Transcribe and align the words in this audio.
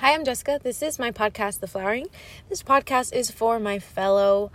Hi, 0.00 0.14
I'm 0.14 0.24
Jessica. 0.24 0.60
This 0.62 0.80
is 0.80 0.96
my 1.00 1.10
podcast, 1.10 1.58
The 1.58 1.66
Flowering. 1.66 2.06
This 2.48 2.62
podcast 2.62 3.12
is 3.12 3.32
for 3.32 3.58
my 3.58 3.80
fellow 3.80 4.52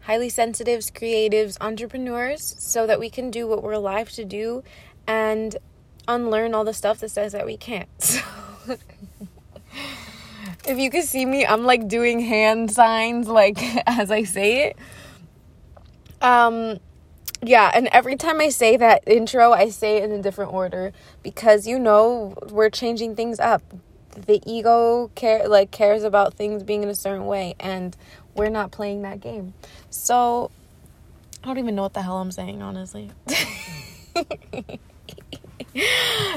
highly 0.00 0.28
sensitives, 0.28 0.90
creatives, 0.90 1.56
entrepreneurs, 1.58 2.54
so 2.58 2.86
that 2.86 3.00
we 3.00 3.08
can 3.08 3.30
do 3.30 3.46
what 3.46 3.62
we're 3.62 3.72
alive 3.72 4.10
to 4.10 4.26
do 4.26 4.62
and 5.06 5.56
unlearn 6.06 6.52
all 6.52 6.64
the 6.64 6.74
stuff 6.74 6.98
that 6.98 7.08
says 7.08 7.32
that 7.32 7.46
we 7.46 7.56
can't. 7.56 7.88
So, 8.66 8.76
if 10.66 10.78
you 10.78 10.90
can 10.90 11.02
see 11.02 11.24
me, 11.24 11.46
I'm 11.46 11.64
like 11.64 11.88
doing 11.88 12.20
hand 12.20 12.70
signs, 12.70 13.26
like 13.26 13.58
as 13.86 14.10
I 14.10 14.24
say 14.24 14.68
it. 14.68 14.76
Um, 16.20 16.78
yeah, 17.42 17.70
and 17.74 17.88
every 17.88 18.16
time 18.16 18.38
I 18.38 18.50
say 18.50 18.76
that 18.76 19.02
intro, 19.06 19.52
I 19.52 19.70
say 19.70 19.96
it 19.96 20.04
in 20.04 20.12
a 20.12 20.20
different 20.20 20.52
order 20.52 20.92
because 21.22 21.66
you 21.66 21.78
know 21.78 22.34
we're 22.50 22.70
changing 22.70 23.16
things 23.16 23.40
up. 23.40 23.62
The 24.14 24.40
ego 24.46 25.10
care 25.14 25.48
like 25.48 25.70
cares 25.70 26.04
about 26.04 26.34
things 26.34 26.62
being 26.62 26.82
in 26.82 26.88
a 26.88 26.94
certain 26.94 27.26
way, 27.26 27.54
and 27.58 27.96
we're 28.34 28.50
not 28.50 28.70
playing 28.70 29.02
that 29.02 29.20
game. 29.20 29.54
So 29.90 30.50
I 31.42 31.48
don't 31.48 31.58
even 31.58 31.74
know 31.74 31.82
what 31.82 31.94
the 31.94 32.02
hell 32.02 32.18
I'm 32.18 32.32
saying, 32.32 32.62
honestly. 32.62 33.10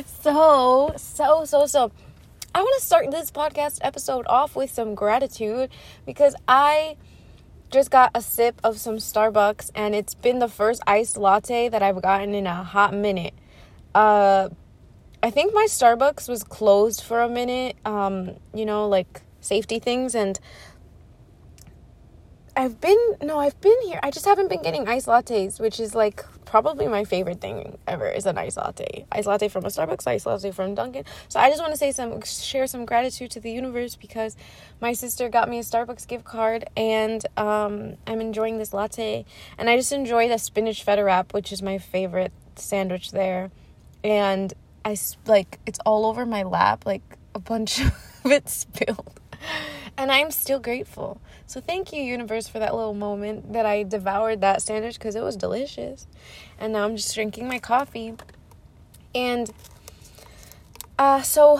so, 0.05 0.93
so, 0.97 1.45
so, 1.45 1.65
so. 1.65 1.91
I 2.55 2.61
want 2.61 2.79
to 2.79 2.85
start 2.85 3.11
this 3.11 3.29
podcast 3.29 3.79
episode 3.81 4.25
off 4.27 4.55
with 4.55 4.71
some 4.71 4.95
gratitude 4.95 5.69
because 6.07 6.35
I 6.47 6.97
just 7.69 7.91
got 7.91 8.11
a 8.15 8.21
sip 8.21 8.59
of 8.63 8.79
some 8.79 8.97
Starbucks 8.97 9.69
and 9.75 9.93
it's 9.93 10.15
been 10.15 10.39
the 10.39 10.47
first 10.47 10.81
iced 10.87 11.17
latte 11.17 11.69
that 11.69 11.83
I've 11.83 12.01
gotten 12.01 12.33
in 12.33 12.47
a 12.47 12.63
hot 12.63 12.93
minute. 12.93 13.33
Uh 13.93 14.49
I 15.23 15.31
think 15.31 15.53
my 15.53 15.65
Starbucks 15.67 16.29
was 16.29 16.43
closed 16.43 17.01
for 17.01 17.21
a 17.21 17.29
minute, 17.29 17.75
um, 17.85 18.35
you 18.53 18.65
know, 18.65 18.87
like 18.87 19.21
safety 19.41 19.79
things 19.79 20.13
and 20.13 20.39
I've 22.55 22.81
been 22.81 22.97
no, 23.21 23.37
I've 23.37 23.59
been 23.61 23.79
here. 23.83 23.99
I 24.01 24.09
just 24.09 24.25
haven't 24.25 24.49
been 24.49 24.63
getting 24.63 24.87
iced 24.87 25.05
lattes, 25.05 25.59
which 25.59 25.79
is 25.79 25.93
like 25.93 26.25
probably 26.43 26.87
my 26.87 27.03
favorite 27.03 27.39
thing 27.39 27.77
ever 27.87 28.07
is 28.09 28.25
an 28.25 28.37
iced 28.39 28.57
latte. 28.57 29.05
Iced 29.11 29.27
latte 29.27 29.47
from 29.47 29.65
a 29.65 29.67
Starbucks, 29.67 30.07
iced 30.07 30.25
latte 30.25 30.49
from 30.49 30.73
Dunkin'. 30.73 31.03
So 31.27 31.39
I 31.39 31.49
just 31.49 31.61
want 31.61 31.73
to 31.73 31.77
say 31.77 31.91
some 31.91 32.19
share 32.23 32.65
some 32.65 32.85
gratitude 32.85 33.29
to 33.31 33.39
the 33.39 33.51
universe 33.51 33.95
because 33.95 34.35
my 34.81 34.93
sister 34.93 35.29
got 35.29 35.49
me 35.49 35.59
a 35.59 35.61
Starbucks 35.61 36.07
gift 36.07 36.25
card 36.25 36.67
and 36.75 37.23
um, 37.37 37.97
I'm 38.07 38.21
enjoying 38.21 38.57
this 38.57 38.73
latte. 38.73 39.25
And 39.59 39.69
I 39.69 39.77
just 39.77 39.91
enjoy 39.91 40.27
the 40.27 40.39
spinach 40.39 40.83
feta 40.83 41.03
wrap, 41.03 41.35
which 41.35 41.51
is 41.51 41.61
my 41.61 41.77
favorite 41.77 42.33
sandwich 42.55 43.11
there. 43.11 43.51
And 44.03 44.51
I 44.87 44.95
like 45.25 45.59
it's 45.65 45.79
all 45.85 46.05
over 46.05 46.25
my 46.25 46.43
lap, 46.43 46.85
like 46.85 47.17
a 47.35 47.39
bunch 47.39 47.81
of 48.23 48.31
it 48.31 48.47
spilled. 48.47 49.19
And 49.97 50.13
I'm 50.13 50.31
still 50.31 50.59
grateful. 50.59 51.19
So 51.45 51.59
thank 51.59 51.91
you, 51.91 52.01
universe, 52.01 52.47
for 52.47 52.59
that 52.59 52.73
little 52.73 52.93
moment 52.93 53.51
that 53.51 53.65
I 53.65 53.83
devoured 53.83 54.39
that 54.41 54.61
sandwich 54.61 54.97
because 54.97 55.15
it 55.15 55.23
was 55.23 55.35
delicious. 55.35 56.07
And 56.57 56.71
now 56.71 56.85
I'm 56.85 56.95
just 56.95 57.13
drinking 57.13 57.49
my 57.49 57.59
coffee. 57.59 58.13
And 59.13 59.51
uh, 60.97 61.21
so 61.21 61.59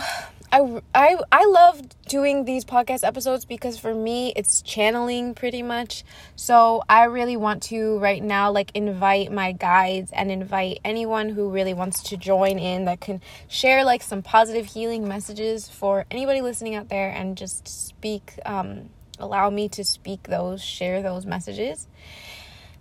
I, 0.50 0.82
I, 0.96 1.18
I 1.32 1.46
love 1.46 1.82
doing 2.08 2.46
these 2.46 2.64
podcast 2.64 3.06
episodes 3.06 3.44
because 3.44 3.78
for 3.78 3.94
me 3.94 4.32
it's 4.36 4.62
channeling 4.62 5.36
pretty 5.36 5.62
much. 5.62 6.06
So 6.36 6.84
I 6.88 7.04
really 7.06 7.36
want 7.36 7.64
to 7.64 8.00
right 8.00 8.24
now 8.24 8.52
like 8.52 8.72
invite 8.74 9.32
my 9.32 9.52
guides 9.52 10.12
and 10.14 10.32
invite 10.32 10.80
anyone 10.86 11.30
who 11.30 11.50
really 11.50 11.74
wants 11.74 12.02
to 12.04 12.18
join 12.18 12.60
in 12.60 12.86
that 12.86 13.02
can 13.02 13.22
share 13.50 13.84
like 13.84 14.02
some 14.02 14.22
positive 14.22 14.68
healing 14.68 15.08
messages 15.08 15.68
for 15.68 16.06
anybody 16.10 16.42
listening 16.42 16.76
out 16.76 16.88
there 16.88 17.10
and 17.10 17.38
just 17.38 17.68
speak 17.68 18.40
um 18.46 18.90
allow 19.20 19.50
me 19.50 19.68
to 19.70 19.84
speak 19.84 20.24
those, 20.24 20.64
share 20.64 21.02
those 21.02 21.26
messages. 21.26 21.88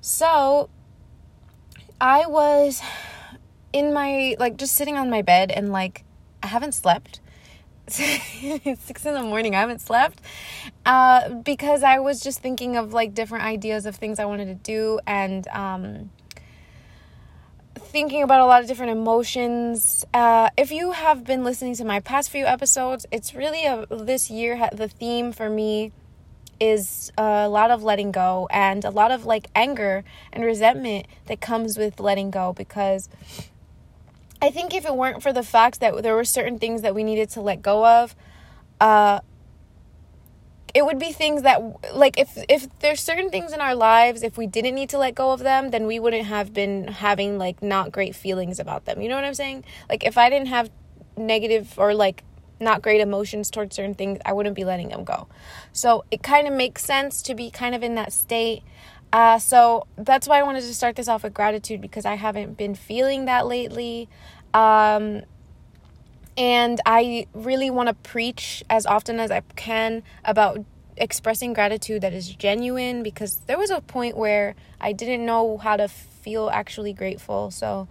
So 0.01 0.71
I 2.01 2.27
was 2.27 2.83
in 3.73 3.93
my 3.93 4.37
like 4.39 4.57
just 4.57 4.75
sitting 4.75 4.97
on 4.97 5.11
my 5.11 5.23
bed 5.23 5.51
and 5.51 5.73
like 5.73 6.05
I 6.43 6.49
haven't 6.49 6.73
slept 6.73 7.21
six 7.89 9.07
in 9.07 9.15
the 9.15 9.23
morning. 9.23 9.55
I 9.55 9.61
haven't 9.61 9.81
slept 9.81 10.21
uh, 10.85 11.29
because 11.31 11.83
I 11.83 11.99
was 12.01 12.21
just 12.21 12.41
thinking 12.41 12.77
of 12.77 12.93
like 12.93 13.15
different 13.15 13.45
ideas 13.45 13.87
of 13.87 13.97
things 13.97 14.19
I 14.19 14.25
wanted 14.25 14.47
to 14.47 14.55
do 14.55 15.01
and 15.07 15.47
um, 15.49 16.11
thinking 17.77 18.23
about 18.23 18.41
a 18.41 18.47
lot 18.47 18.61
of 18.61 18.69
different 18.69 18.93
emotions. 18.93 20.05
Uh, 20.13 20.51
if 20.57 20.73
you 20.73 20.93
have 20.93 21.25
been 21.25 21.45
listening 21.45 21.75
to 21.77 21.85
my 21.85 22.01
past 22.01 22.31
few 22.31 22.45
episodes, 22.45 23.07
it's 23.13 23.35
really 23.35 23.65
a 23.65 23.87
this 23.91 24.31
year 24.31 24.69
the 24.73 24.89
theme 24.89 25.33
for 25.33 25.49
me 25.49 25.93
is 26.59 27.13
a 27.19 27.49
lot 27.49 27.71
of 27.71 27.83
letting 27.83 28.13
go 28.13 28.49
and 28.51 28.85
a 28.85 28.91
lot 28.91 29.11
of 29.11 29.27
like 29.27 29.49
anger 29.55 30.05
and 30.33 30.45
resentment 30.45 31.07
that 31.27 31.41
comes 31.41 31.77
with 31.77 32.01
letting 32.01 32.31
go 32.31 32.53
because 32.53 33.09
I 34.41 34.51
think 34.51 34.75
if 34.75 34.85
it 34.85 34.95
weren't 34.95 35.23
for 35.23 35.33
the 35.33 35.43
fact 35.43 35.81
that 35.81 36.03
there 36.03 36.15
were 36.15 36.25
certain 36.25 36.59
things 36.59 36.83
that 36.83 36.95
we 36.95 37.05
needed 37.05 37.31
to 37.31 37.41
let 37.41 37.63
go 37.63 37.87
of, 37.87 38.15
uh, 38.81 39.21
it 40.77 40.85
would 40.85 40.99
be 40.99 41.11
things 41.11 41.41
that 41.43 41.63
like 41.95 42.19
if 42.19 42.37
if 42.51 42.69
there's 42.81 43.01
certain 43.01 43.31
things 43.31 43.55
in 43.55 43.63
our 43.63 43.75
lives 43.75 44.23
if 44.23 44.37
we 44.37 44.47
didn't 44.47 44.75
need 44.75 44.91
to 44.91 44.99
let 44.99 45.15
go 45.15 45.33
of 45.33 45.41
them 45.41 45.71
then 45.71 45.87
we 45.87 45.99
wouldn't 45.99 46.27
have 46.27 46.53
been 46.53 46.87
having 46.89 47.39
like 47.39 47.63
not 47.63 47.91
great 47.91 48.15
feelings 48.15 48.59
about 48.61 48.85
them. 48.85 49.01
You 49.01 49.09
know 49.09 49.15
what 49.15 49.25
i'm 49.25 49.33
saying? 49.33 49.65
Like 49.89 50.05
if 50.05 50.19
i 50.19 50.29
didn't 50.29 50.49
have 50.49 50.71
negative 51.17 51.73
or 51.79 51.95
like 51.95 52.25
not 52.61 52.83
great 52.83 53.01
emotions 53.01 53.51
towards 53.51 53.75
certain 53.75 53.95
things 53.95 54.19
i 54.27 54.35
wouldn't 54.35 54.55
be 54.55 54.65
letting 54.65 54.91
them 54.91 55.05
go. 55.05 55.29
So 55.73 56.05
it 56.11 56.23
kind 56.23 56.47
of 56.47 56.53
makes 56.53 56.85
sense 56.85 57.23
to 57.23 57.35
be 57.35 57.51
kind 57.51 57.75
of 57.75 57.83
in 57.83 57.95
that 57.95 58.13
state 58.13 58.63
uh, 59.13 59.39
so 59.39 59.87
that's 59.97 60.29
why 60.29 60.39
I 60.39 60.43
wanted 60.43 60.63
to 60.63 60.75
start 60.75 60.97
this 60.97 61.09
off 61.09 61.23
with 61.23 61.35
gratitude 61.35 61.81
because 61.81 62.05
I 62.05 62.15
haven't 62.15 62.57
been 62.57 62.75
feeling 62.75 63.27
that 63.27 63.47
lately. 63.47 64.09
Um, 64.53 65.23
and 66.37 66.81
I 66.85 67.27
really 67.33 67.71
want 67.71 67.89
to 67.89 67.95
preach 67.95 68.63
as 68.69 68.85
often 68.85 69.19
as 69.21 69.31
I 69.31 69.41
can 69.55 70.03
about 70.25 70.65
expressing 70.97 71.53
gratitude 71.53 72.03
that 72.03 72.13
is 72.13 72.29
genuine 72.29 73.03
because 73.03 73.37
there 73.47 73.59
was 73.59 73.71
a 73.71 73.81
point 73.81 74.17
where 74.17 74.55
I 74.81 74.93
didn't 74.93 75.25
know 75.25 75.59
how 75.59 75.77
to 75.77 75.89
feel 75.89 76.51
actually 76.51 76.93
grateful. 76.93 77.51
So 77.51 77.89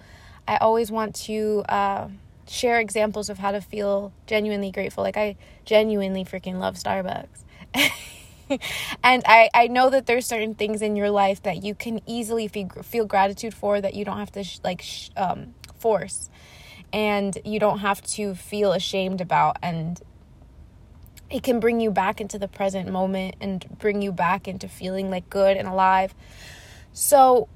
I 0.47 0.58
always 0.58 0.92
want 0.92 1.16
to 1.16 1.64
uh, 1.70 2.09
share 2.47 2.80
examples 2.80 3.30
of 3.30 3.40
how 3.40 3.52
to 3.52 3.62
feel 3.62 4.12
genuinely 4.28 4.72
grateful. 4.72 5.03
Like 5.03 5.18
I 5.18 5.38
genuinely 5.66 6.24
freaking 6.24 6.59
love 6.59 6.76
Starbucks. 6.76 7.44
and 9.03 9.23
I, 9.25 9.50
I 9.53 9.67
know 9.67 9.89
that 9.89 10.06
there's 10.06 10.25
certain 10.25 10.56
things 10.56 10.81
in 10.81 10.95
your 10.95 11.09
life 11.09 11.41
that 11.44 11.63
you 11.63 11.75
can 11.75 12.01
easily 12.06 12.47
feel, 12.47 12.69
feel 12.83 13.06
gratitude 13.06 13.53
for 13.53 13.81
that 13.81 13.94
you 13.94 14.06
don't 14.06 14.17
have 14.17 14.31
to 14.33 14.44
sh- 14.44 14.59
like 14.63 14.81
sh- 14.81 15.09
um, 15.17 15.56
force. 15.78 16.29
And 16.94 17.38
you 17.44 17.59
don't 17.59 17.79
have 17.79 18.01
to 18.13 18.35
feel 18.35 18.72
ashamed 18.72 19.19
about 19.22 19.57
and 19.61 20.01
it 21.29 21.41
can 21.44 21.59
bring 21.59 21.79
you 21.79 21.89
back 21.89 22.22
into 22.22 22.38
the 22.38 22.47
present 22.47 22.89
moment 22.89 23.35
and 23.41 23.66
bring 23.79 24.01
you 24.01 24.11
back 24.11 24.47
into 24.47 24.67
feeling 24.67 25.09
like 25.09 25.29
good 25.29 25.57
and 25.57 25.67
alive. 25.67 26.13
So 26.94 27.50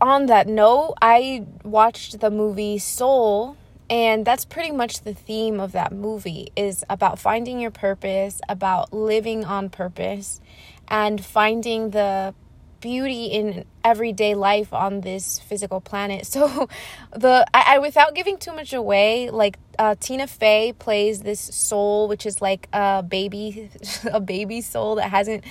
on 0.00 0.26
that 0.26 0.46
note 0.46 0.94
i 1.02 1.44
watched 1.64 2.20
the 2.20 2.30
movie 2.30 2.78
soul 2.78 3.56
and 3.90 4.24
that's 4.24 4.44
pretty 4.44 4.72
much 4.72 5.02
the 5.02 5.14
theme 5.14 5.60
of 5.60 5.72
that 5.72 5.92
movie 5.92 6.52
is 6.56 6.84
about 6.90 7.18
finding 7.18 7.58
your 7.60 7.70
purpose 7.70 8.40
about 8.48 8.92
living 8.92 9.44
on 9.44 9.70
purpose 9.70 10.40
and 10.88 11.24
finding 11.24 11.90
the 11.90 12.34
beauty 12.80 13.26
in 13.26 13.64
everyday 13.82 14.34
life 14.34 14.72
on 14.72 15.00
this 15.00 15.38
physical 15.40 15.80
planet. 15.80 16.26
So 16.38 16.68
the 17.12 17.46
I, 17.52 17.74
I 17.74 17.78
without 17.78 18.14
giving 18.14 18.36
too 18.36 18.52
much 18.52 18.72
away 18.72 19.30
like 19.30 19.58
uh, 19.78 19.96
tina 19.98 20.26
fey 20.26 20.72
plays 20.78 21.20
this 21.20 21.40
soul 21.40 22.08
which 22.08 22.26
is 22.26 22.40
like 22.40 22.68
a 22.72 23.02
baby 23.02 23.70
a 24.12 24.20
baby 24.20 24.60
soul 24.60 24.96
that 24.96 25.10
hasn't 25.10 25.44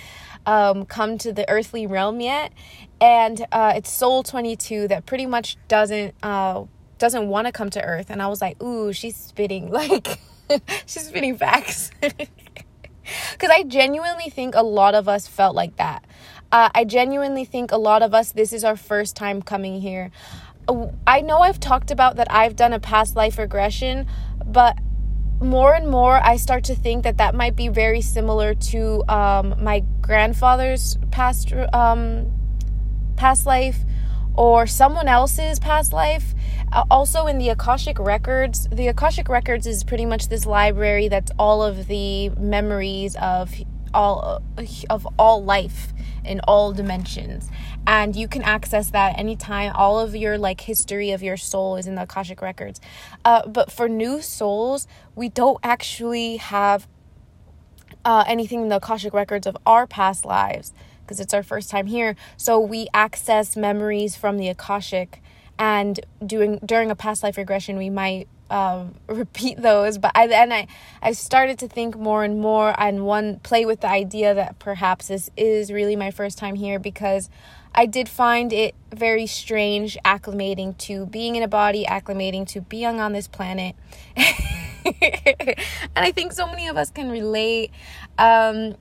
um, 0.47 0.85
come 0.85 1.17
to 1.19 1.33
the 1.33 1.47
earthly 1.49 1.85
realm 1.85 2.21
yet. 2.21 2.53
And 2.99 3.45
uh, 3.51 3.73
it's 3.75 3.91
soul 3.91 4.23
22 4.23 4.87
that 4.87 5.05
pretty 5.05 5.25
much 5.25 5.57
doesn't 5.67 6.15
uh, 6.23 6.63
doesn't 6.97 7.27
want 7.27 7.47
to 7.47 7.51
come 7.51 7.69
to 7.69 7.83
earth 7.83 8.09
and 8.09 8.21
i 8.21 8.27
was 8.27 8.41
like 8.41 8.61
ooh 8.61 8.91
she's 8.93 9.15
spitting 9.15 9.69
like 9.71 10.19
she's 10.85 11.07
spitting 11.07 11.37
facts. 11.37 11.91
Because 13.31 13.49
i 13.51 13.63
genuinely 13.63 14.29
think 14.29 14.53
a 14.53 14.63
lot 14.63 14.93
of 14.93 15.07
us 15.07 15.27
felt 15.27 15.55
like 15.55 15.77
that. 15.77 16.03
Uh, 16.51 16.69
i 16.75 16.83
genuinely 16.83 17.45
think 17.45 17.71
a 17.71 17.77
lot 17.77 18.03
of 18.03 18.13
us 18.13 18.33
this 18.33 18.51
is 18.51 18.65
our 18.65 18.75
first 18.75 19.15
time 19.15 19.41
coming 19.41 19.79
here. 19.79 20.11
I 21.05 21.21
know 21.21 21.39
i've 21.39 21.61
talked 21.61 21.89
about 21.89 22.17
that 22.17 22.29
i've 22.29 22.57
done 22.57 22.73
a 22.73 22.79
past 22.81 23.15
life 23.15 23.37
regression 23.37 24.07
but 24.45 24.77
more 25.39 25.73
and 25.73 25.87
more 25.87 26.15
i 26.15 26.35
start 26.35 26.65
to 26.65 26.75
think 26.75 27.03
that 27.03 27.17
that 27.17 27.33
might 27.33 27.55
be 27.55 27.69
very 27.69 28.01
similar 28.01 28.53
to 28.53 29.03
um, 29.07 29.55
my 29.63 29.83
grandfather's 30.01 30.97
past 31.11 31.53
um, 31.73 32.31
past 33.15 33.45
life 33.45 33.77
or 34.37 34.67
someone 34.67 35.07
else's 35.07 35.59
past 35.59 35.91
life. 35.91 36.33
Uh, 36.71 36.83
also, 36.91 37.27
in 37.27 37.37
the 37.37 37.49
Akashic 37.49 37.97
Records, 37.99 38.67
the 38.71 38.87
Akashic 38.87 39.27
Records 39.29 39.65
is 39.65 39.83
pretty 39.83 40.05
much 40.05 40.29
this 40.29 40.45
library 40.45 41.07
that's 41.07 41.31
all 41.39 41.63
of 41.63 41.87
the 41.87 42.29
memories 42.29 43.15
of 43.15 43.53
all 43.93 44.43
of 44.89 45.07
all 45.17 45.43
life 45.43 45.93
in 46.23 46.39
all 46.41 46.73
dimensions. 46.73 47.49
And 47.87 48.15
you 48.15 48.27
can 48.27 48.43
access 48.43 48.91
that 48.91 49.17
anytime. 49.17 49.71
All 49.75 49.99
of 49.99 50.15
your 50.15 50.37
like 50.37 50.61
history 50.61 51.11
of 51.11 51.23
your 51.23 51.37
soul 51.37 51.77
is 51.77 51.87
in 51.87 51.95
the 51.95 52.03
akashic 52.03 52.41
records. 52.41 52.81
Uh, 53.23 53.47
but 53.47 53.71
for 53.71 53.87
new 53.87 54.21
souls 54.21 54.87
we 55.15 55.29
don't 55.29 55.59
actually 55.63 56.37
have 56.37 56.87
uh, 58.03 58.23
anything 58.27 58.63
in 58.63 58.67
the 58.69 58.75
akashic 58.77 59.13
records 59.13 59.47
of 59.47 59.57
our 59.65 59.87
past 59.87 60.25
lives 60.25 60.73
because 61.07 61.21
it's 61.21 61.33
our 61.33 61.43
first 61.43 61.69
time 61.69 61.87
here. 61.87 62.15
So 62.35 62.59
we 62.59 62.87
access 62.93 63.55
memories 63.55 64.15
from 64.17 64.37
the 64.37 64.49
Akashic 64.49 65.21
and 65.57 65.99
doing 66.25 66.59
during 66.65 66.91
a 66.91 66.95
past 66.95 67.23
life 67.23 67.37
regression 67.37 67.77
we 67.77 67.89
might 67.89 68.27
um, 68.49 68.95
repeat 69.07 69.61
those 69.61 69.97
but 69.97 70.11
I 70.15 70.27
then 70.27 70.51
I 70.51 70.67
I 71.01 71.11
started 71.13 71.59
to 71.59 71.67
think 71.67 71.97
more 71.97 72.23
and 72.23 72.39
more 72.39 72.75
and 72.79 73.05
one 73.05 73.39
play 73.39 73.65
with 73.65 73.81
the 73.81 73.89
idea 73.89 74.33
that 74.33 74.59
perhaps 74.59 75.07
this 75.07 75.29
is 75.35 75.71
really 75.71 75.95
my 75.95 76.11
first 76.11 76.37
time 76.37 76.55
here 76.55 76.79
because 76.79 77.29
I 77.73 77.85
did 77.85 78.09
find 78.09 78.53
it 78.53 78.75
very 78.91 79.27
strange 79.27 79.97
acclimating 80.05 80.77
to 80.79 81.05
being 81.05 81.35
in 81.35 81.43
a 81.43 81.47
body 81.47 81.85
acclimating 81.85 82.47
to 82.49 82.61
being 82.61 82.99
on 82.99 83.13
this 83.13 83.27
planet 83.27 83.75
and 85.01 85.55
I 85.95 86.11
think 86.11 86.31
so 86.31 86.47
many 86.47 86.67
of 86.67 86.77
us 86.77 86.89
can 86.89 87.09
relate. 87.09 87.71
Um, 88.17 88.75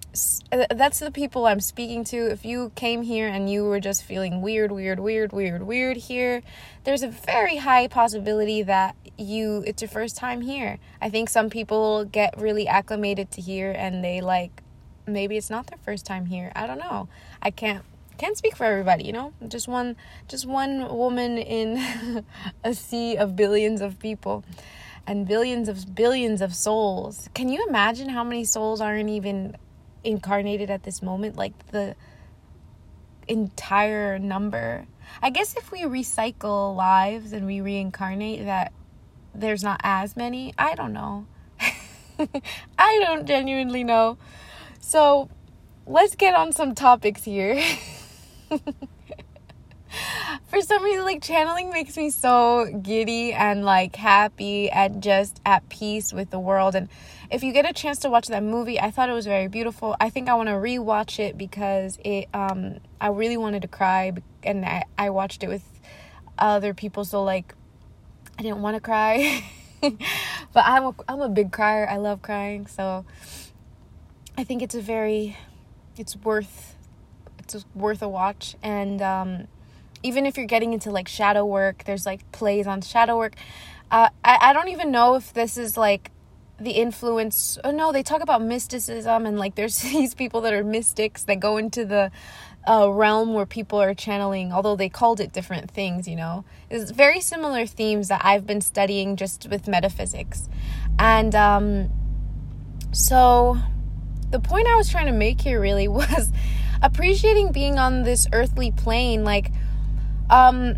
uh, 0.51 0.67
that's 0.75 0.99
the 0.99 1.11
people 1.11 1.47
I'm 1.47 1.61
speaking 1.61 2.05
to. 2.05 2.31
If 2.31 2.45
you 2.45 2.73
came 2.75 3.03
here 3.03 3.29
and 3.29 3.51
you 3.51 3.65
were 3.65 3.81
just 3.81 4.03
feeling 4.03 4.41
weird, 4.41 4.73
weird, 4.73 4.99
weird, 4.99 5.33
weird, 5.33 5.63
weird 5.63 5.97
here, 5.97 6.43
there's 6.85 7.03
a 7.03 7.09
very 7.09 7.57
high 7.57 7.87
possibility 7.89 8.63
that 8.63 8.97
you 9.19 9.63
it's 9.67 9.83
your 9.83 9.89
first 9.89 10.17
time 10.17 10.41
here. 10.41 10.79
I 11.01 11.11
think 11.11 11.29
some 11.29 11.51
people 11.51 12.05
get 12.05 12.39
really 12.41 12.67
acclimated 12.67 13.31
to 13.33 13.41
here 13.41 13.75
and 13.77 14.03
they 14.03 14.21
like 14.21 14.63
maybe 15.07 15.37
it's 15.37 15.51
not 15.51 15.67
their 15.67 15.79
first 15.85 16.07
time 16.07 16.27
here. 16.27 16.53
I 16.55 16.67
don't 16.67 16.79
know. 16.79 17.09
I 17.43 17.51
can't 17.51 17.85
can't 18.19 18.37
speak 18.37 18.57
for 18.57 18.65
everybody, 18.65 19.05
you 19.05 19.13
know? 19.13 19.35
Just 19.47 19.69
one 19.69 19.97
just 20.29 20.47
one 20.47 20.89
woman 20.95 21.37
in 21.37 22.25
a 22.65 22.73
sea 22.73 23.17
of 23.17 23.37
billions 23.37 23.83
of 23.83 23.99
people 23.99 24.45
and 25.07 25.27
billions 25.27 25.69
of 25.69 25.95
billions 25.95 26.41
of 26.41 26.55
souls. 26.55 27.29
Can 27.35 27.49
you 27.49 27.65
imagine 27.69 28.09
how 28.09 28.25
many 28.25 28.45
souls 28.45 28.81
aren't 28.81 29.11
even 29.11 29.57
incarnated 30.05 30.71
at 30.71 30.83
this 30.83 31.03
moment? 31.03 31.37
Like 31.37 31.69
the 31.69 31.95
entire 33.29 34.19
number. 34.19 34.87
I 35.23 35.31
guess 35.31 35.57
if 35.57 35.71
we 35.71 35.83
recycle 35.83 36.75
lives 36.75 37.33
and 37.33 37.47
we 37.47 37.61
reincarnate, 37.61 38.45
that 38.45 38.73
there's 39.35 39.63
not 39.63 39.81
as 39.83 40.17
many. 40.17 40.55
I 40.59 40.75
don't 40.75 40.93
know. 40.93 41.27
I 42.79 43.01
don't 43.05 43.27
genuinely 43.27 43.85
know. 43.85 44.19
So 44.81 45.29
let's 45.87 46.15
get 46.17 46.35
on 46.35 46.53
some 46.53 46.75
topics 46.75 47.25
here. 47.25 47.63
for 50.57 50.63
some 50.63 50.83
reason 50.83 51.05
like 51.05 51.23
channeling 51.23 51.69
makes 51.69 51.99
me 51.99 52.09
so 52.09 52.65
giddy 52.81 53.31
and 53.35 53.63
like 53.63 53.95
happy 53.95 54.71
and 54.71 55.03
just 55.03 55.39
at 55.45 55.69
peace 55.69 56.15
with 56.15 56.31
the 56.31 56.39
world. 56.39 56.75
And 56.75 56.89
if 57.31 57.43
you 57.43 57.53
get 57.53 57.69
a 57.69 57.75
chance 57.75 57.99
to 57.99 58.09
watch 58.09 58.29
that 58.29 58.43
movie 58.43 58.81
i 58.81 58.91
thought 58.91 59.11
it 59.11 59.13
was 59.13 59.27
very 59.27 59.49
beautiful. 59.49 59.95
I 60.01 60.09
think 60.09 60.31
i 60.31 60.35
want 60.35 60.49
to 60.49 60.55
rewatch 60.55 61.19
it 61.19 61.37
because 61.37 61.99
it 62.03 62.29
um 62.33 62.79
i 63.03 63.09
really 63.09 63.37
wanted 63.37 63.63
to 63.63 63.69
cry 63.69 64.15
and 64.43 64.65
i, 64.65 64.85
I 64.97 65.11
watched 65.11 65.43
it 65.43 65.49
with 65.49 65.63
other 66.39 66.73
people 66.73 67.05
so 67.05 67.23
like 67.23 67.55
i 68.39 68.43
didn't 68.43 68.63
want 68.63 68.77
to 68.77 68.81
cry. 68.81 69.45
But 69.83 70.65
i'm 70.65 70.85
a, 70.85 70.95
i'm 71.07 71.21
a 71.21 71.29
big 71.29 71.53
crier. 71.53 71.87
I 71.87 71.99
love 71.99 72.23
crying 72.23 72.67
so 72.67 73.05
i 74.39 74.45
think 74.45 74.63
it's 74.63 74.75
a 74.75 74.81
very 74.81 75.37
it's 75.99 76.17
worth 76.17 76.77
it's 77.41 77.67
worth 77.75 78.01
a 78.01 78.09
watch. 78.09 78.57
And 78.63 79.03
um 79.03 79.49
even 80.07 80.25
if 80.25 80.37
you're 80.37 80.47
getting 80.47 80.73
into 80.73 80.91
like 80.93 81.09
shadow 81.09 81.45
work, 81.45 81.83
there's 81.85 82.07
like 82.07 82.31
plays 82.31 82.67
on 82.69 82.81
shadow 82.81 83.19
work. 83.19 83.35
Uh, 83.91 84.09
I, 84.25 84.39
I 84.41 84.53
don't 84.53 84.69
even 84.69 84.93
know 84.93 85.17
if 85.17 85.33
this 85.33 85.59
is 85.59 85.77
like 85.77 86.13
the 86.61 86.71
influence. 86.71 87.59
Oh 87.65 87.73
no, 87.73 87.91
they 87.91 88.05
talk 88.05 88.23
about 88.23 88.41
mysticism 88.41 89.27
and 89.27 89.37
like 89.37 89.57
there's 89.57 89.79
these 89.83 90.15
people 90.15 90.41
that 90.43 90.53
are 90.53 90.63
mystics 90.63 91.25
that 91.25 91.41
go 91.41 91.57
into 91.57 91.85
the 91.85 92.13
uh, 92.69 92.89
realm 92.91 93.35
where 93.35 93.47
people 93.47 93.81
are 93.83 93.95
channeling, 93.95 94.53
although 94.53 94.77
they 94.77 94.89
called 94.89 95.19
it 95.21 95.33
different 95.33 95.71
things, 95.73 96.07
you 96.07 96.15
know. 96.15 96.45
It's 96.71 96.93
very 96.93 97.21
similar 97.21 97.67
themes 97.67 98.09
that 98.09 98.25
I've 98.25 98.47
been 98.47 98.61
studying 98.61 99.17
just 99.17 99.49
with 99.51 99.67
metaphysics. 99.67 100.49
And 101.01 101.35
um, 101.35 101.91
so 102.93 103.59
the 104.31 104.41
point 104.41 104.69
I 104.69 104.77
was 104.77 104.89
trying 104.89 105.07
to 105.07 105.13
make 105.13 105.41
here 105.41 105.61
really 105.61 105.89
was 106.03 106.31
appreciating 106.81 107.51
being 107.51 107.79
on 107.79 108.05
this 108.05 108.29
earthly 108.33 108.71
plane. 108.71 109.25
Like, 109.25 109.51
um, 110.31 110.77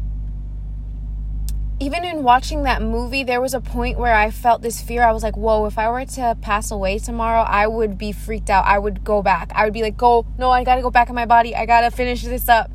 even 1.80 2.04
in 2.04 2.24
watching 2.24 2.64
that 2.64 2.82
movie, 2.82 3.22
there 3.22 3.40
was 3.40 3.54
a 3.54 3.60
point 3.60 3.98
where 3.98 4.14
I 4.14 4.30
felt 4.30 4.62
this 4.62 4.80
fear. 4.80 5.02
I 5.02 5.12
was 5.12 5.22
like, 5.22 5.36
whoa, 5.36 5.66
if 5.66 5.78
I 5.78 5.88
were 5.90 6.04
to 6.04 6.36
pass 6.40 6.70
away 6.70 6.98
tomorrow, 6.98 7.42
I 7.42 7.66
would 7.68 7.96
be 7.96 8.10
freaked 8.10 8.50
out. 8.50 8.64
I 8.66 8.78
would 8.78 9.04
go 9.04 9.22
back. 9.22 9.52
I 9.54 9.64
would 9.64 9.72
be 9.72 9.82
like, 9.82 9.96
go, 9.96 10.26
no, 10.38 10.50
I 10.50 10.64
gotta 10.64 10.82
go 10.82 10.90
back 10.90 11.08
in 11.08 11.14
my 11.14 11.26
body. 11.26 11.54
I 11.54 11.66
gotta 11.66 11.90
finish 11.90 12.22
this 12.22 12.48
up. 12.48 12.70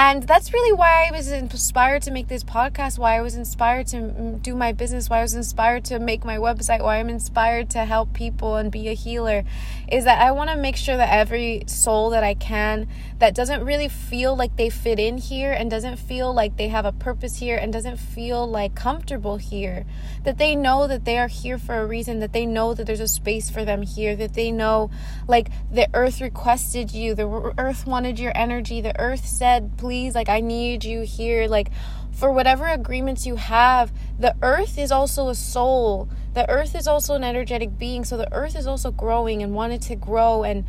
And 0.00 0.22
that's 0.22 0.52
really 0.52 0.72
why 0.72 1.08
I 1.08 1.10
was 1.10 1.32
inspired 1.32 2.02
to 2.02 2.12
make 2.12 2.28
this 2.28 2.44
podcast, 2.44 3.00
why 3.00 3.16
I 3.16 3.20
was 3.20 3.34
inspired 3.34 3.88
to 3.88 3.96
mm, 3.96 4.40
do 4.40 4.54
my 4.54 4.70
business, 4.70 5.10
why 5.10 5.18
I 5.18 5.22
was 5.22 5.34
inspired 5.34 5.84
to 5.86 5.98
make 5.98 6.24
my 6.24 6.36
website, 6.36 6.84
why 6.84 6.98
I'm 6.98 7.08
inspired 7.08 7.68
to 7.70 7.84
help 7.84 8.12
people 8.12 8.54
and 8.54 8.70
be 8.70 8.86
a 8.86 8.94
healer 8.94 9.42
is 9.90 10.04
that 10.04 10.20
I 10.20 10.30
want 10.30 10.50
to 10.50 10.56
make 10.56 10.76
sure 10.76 10.96
that 10.96 11.12
every 11.12 11.64
soul 11.66 12.10
that 12.10 12.22
I 12.22 12.34
can 12.34 12.86
that 13.18 13.34
doesn't 13.34 13.64
really 13.64 13.88
feel 13.88 14.36
like 14.36 14.56
they 14.56 14.70
fit 14.70 15.00
in 15.00 15.18
here 15.18 15.50
and 15.50 15.68
doesn't 15.68 15.96
feel 15.96 16.32
like 16.32 16.56
they 16.56 16.68
have 16.68 16.84
a 16.84 16.92
purpose 16.92 17.38
here 17.38 17.56
and 17.56 17.72
doesn't 17.72 17.96
feel 17.96 18.46
like 18.46 18.76
comfortable 18.76 19.38
here, 19.38 19.84
that 20.22 20.38
they 20.38 20.54
know 20.54 20.86
that 20.86 21.04
they 21.04 21.18
are 21.18 21.26
here 21.26 21.58
for 21.58 21.80
a 21.80 21.86
reason, 21.86 22.20
that 22.20 22.32
they 22.32 22.46
know 22.46 22.72
that 22.72 22.86
there's 22.86 23.00
a 23.00 23.08
space 23.08 23.50
for 23.50 23.64
them 23.64 23.82
here, 23.82 24.14
that 24.14 24.34
they 24.34 24.52
know 24.52 24.90
like 25.26 25.50
the 25.72 25.88
earth 25.92 26.20
requested 26.20 26.92
you, 26.92 27.16
the 27.16 27.52
earth 27.58 27.84
wanted 27.84 28.20
your 28.20 28.32
energy, 28.36 28.80
the 28.80 28.98
earth 29.00 29.26
said, 29.26 29.76
please, 29.88 30.14
like, 30.14 30.28
I 30.28 30.40
need 30.40 30.84
you 30.84 31.00
here. 31.00 31.48
Like, 31.48 31.70
for 32.12 32.30
whatever 32.30 32.66
agreements 32.66 33.24
you 33.24 33.36
have, 33.36 33.90
the 34.18 34.36
earth 34.42 34.76
is 34.76 34.92
also 34.92 35.30
a 35.30 35.34
soul. 35.34 36.10
The 36.34 36.46
earth 36.50 36.74
is 36.74 36.86
also 36.86 37.14
an 37.14 37.24
energetic 37.24 37.78
being. 37.78 38.04
So 38.04 38.18
the 38.18 38.30
earth 38.30 38.54
is 38.54 38.66
also 38.66 38.90
growing 38.90 39.42
and 39.42 39.54
wanted 39.54 39.80
to 39.82 39.96
grow 39.96 40.44
and 40.44 40.66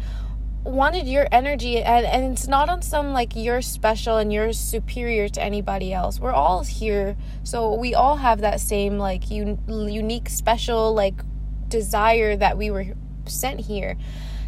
wanted 0.64 1.06
your 1.06 1.28
energy 1.34 1.84
and, 1.84 2.06
and 2.06 2.32
it's 2.32 2.48
not 2.48 2.70
on 2.70 2.82
some 2.82 3.12
like 3.12 3.36
you're 3.36 3.62
special 3.62 4.16
and 4.18 4.32
you're 4.32 4.54
superior 4.54 5.30
to 5.30 5.42
anybody 5.42 5.94
else 5.94 6.20
we're 6.20 6.34
all 6.34 6.64
here 6.66 7.16
so 7.44 7.74
we 7.74 7.96
all 7.96 8.18
have 8.18 8.42
that 8.42 8.60
same 8.60 8.98
like 8.98 9.32
un- 9.32 9.58
unique 9.90 10.28
special 10.28 10.94
like 10.94 11.16
desire 11.70 12.36
that 12.36 12.58
we 12.58 12.70
were 12.70 12.88
sent 13.26 13.62
here 13.62 13.96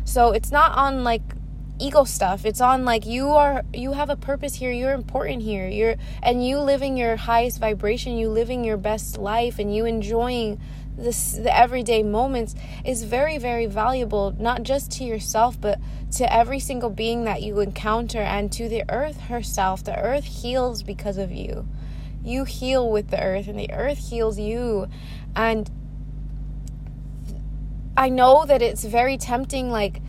so 0.04 0.34
it's 0.34 0.52
not 0.52 0.78
on 0.78 1.06
like 1.06 1.24
ego 1.82 2.04
stuff. 2.04 2.46
It's 2.46 2.62
on 2.62 2.86
like 2.86 3.06
you 3.06 3.30
are 3.30 3.64
you 3.74 3.94
have 3.94 4.10
a 4.10 4.16
purpose 4.16 4.56
here. 4.56 4.72
You're 4.72 4.94
important 4.94 5.42
here. 5.42 5.68
You're 5.68 5.96
and 6.22 6.46
you 6.46 6.60
living 6.60 6.98
your 6.98 7.16
highest 7.16 7.60
vibration 7.60 8.18
you 8.18 8.30
living 8.30 8.64
your 8.64 8.78
best 8.78 9.18
life 9.18 9.60
and 9.60 9.76
you 9.76 9.86
enjoying 9.86 10.60
this 10.98 11.32
the 11.34 11.56
everyday 11.56 12.04
moments 12.04 12.54
is 12.86 13.04
very 13.04 13.38
very 13.38 13.66
valuable 13.66 14.36
not 14.38 14.62
just 14.62 14.92
to 14.92 15.04
yourself 15.04 15.60
but 15.60 15.80
to 16.12 16.32
every 16.32 16.60
single 16.60 16.90
being 16.90 17.24
that 17.24 17.42
you 17.42 17.60
encounter 17.62 18.20
and 18.20 18.52
to 18.52 18.68
the 18.68 18.84
earth 18.90 19.20
herself. 19.22 19.84
The 19.84 19.98
earth 19.98 20.26
heals 20.26 20.84
because 20.84 21.18
of 21.18 21.32
you. 21.32 21.68
You 22.24 22.44
heal 22.44 22.90
with 22.92 23.10
the 23.10 23.22
earth 23.22 23.48
and 23.48 23.58
the 23.58 23.72
earth 23.72 23.98
heals 23.98 24.38
you. 24.38 24.88
And 25.36 25.70
i 27.98 28.08
know 28.08 28.46
that 28.46 28.62
it's 28.62 28.86
very 28.86 29.18
tempting 29.18 29.70
like 29.70 30.02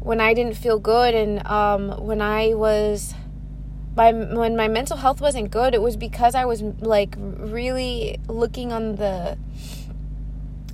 when 0.00 0.20
I 0.20 0.34
didn't 0.34 0.54
feel 0.54 0.78
good 0.78 1.14
and 1.14 1.46
um, 1.46 2.06
when 2.06 2.20
I 2.20 2.54
was 2.54 3.14
my 3.96 4.12
when 4.12 4.56
my 4.56 4.68
mental 4.68 4.96
health 4.96 5.20
wasn't 5.20 5.50
good, 5.50 5.74
it 5.74 5.82
was 5.82 5.96
because 5.96 6.34
I 6.34 6.44
was 6.44 6.62
like 6.62 7.14
really 7.18 8.18
looking 8.28 8.72
on 8.72 8.96
the 8.96 9.36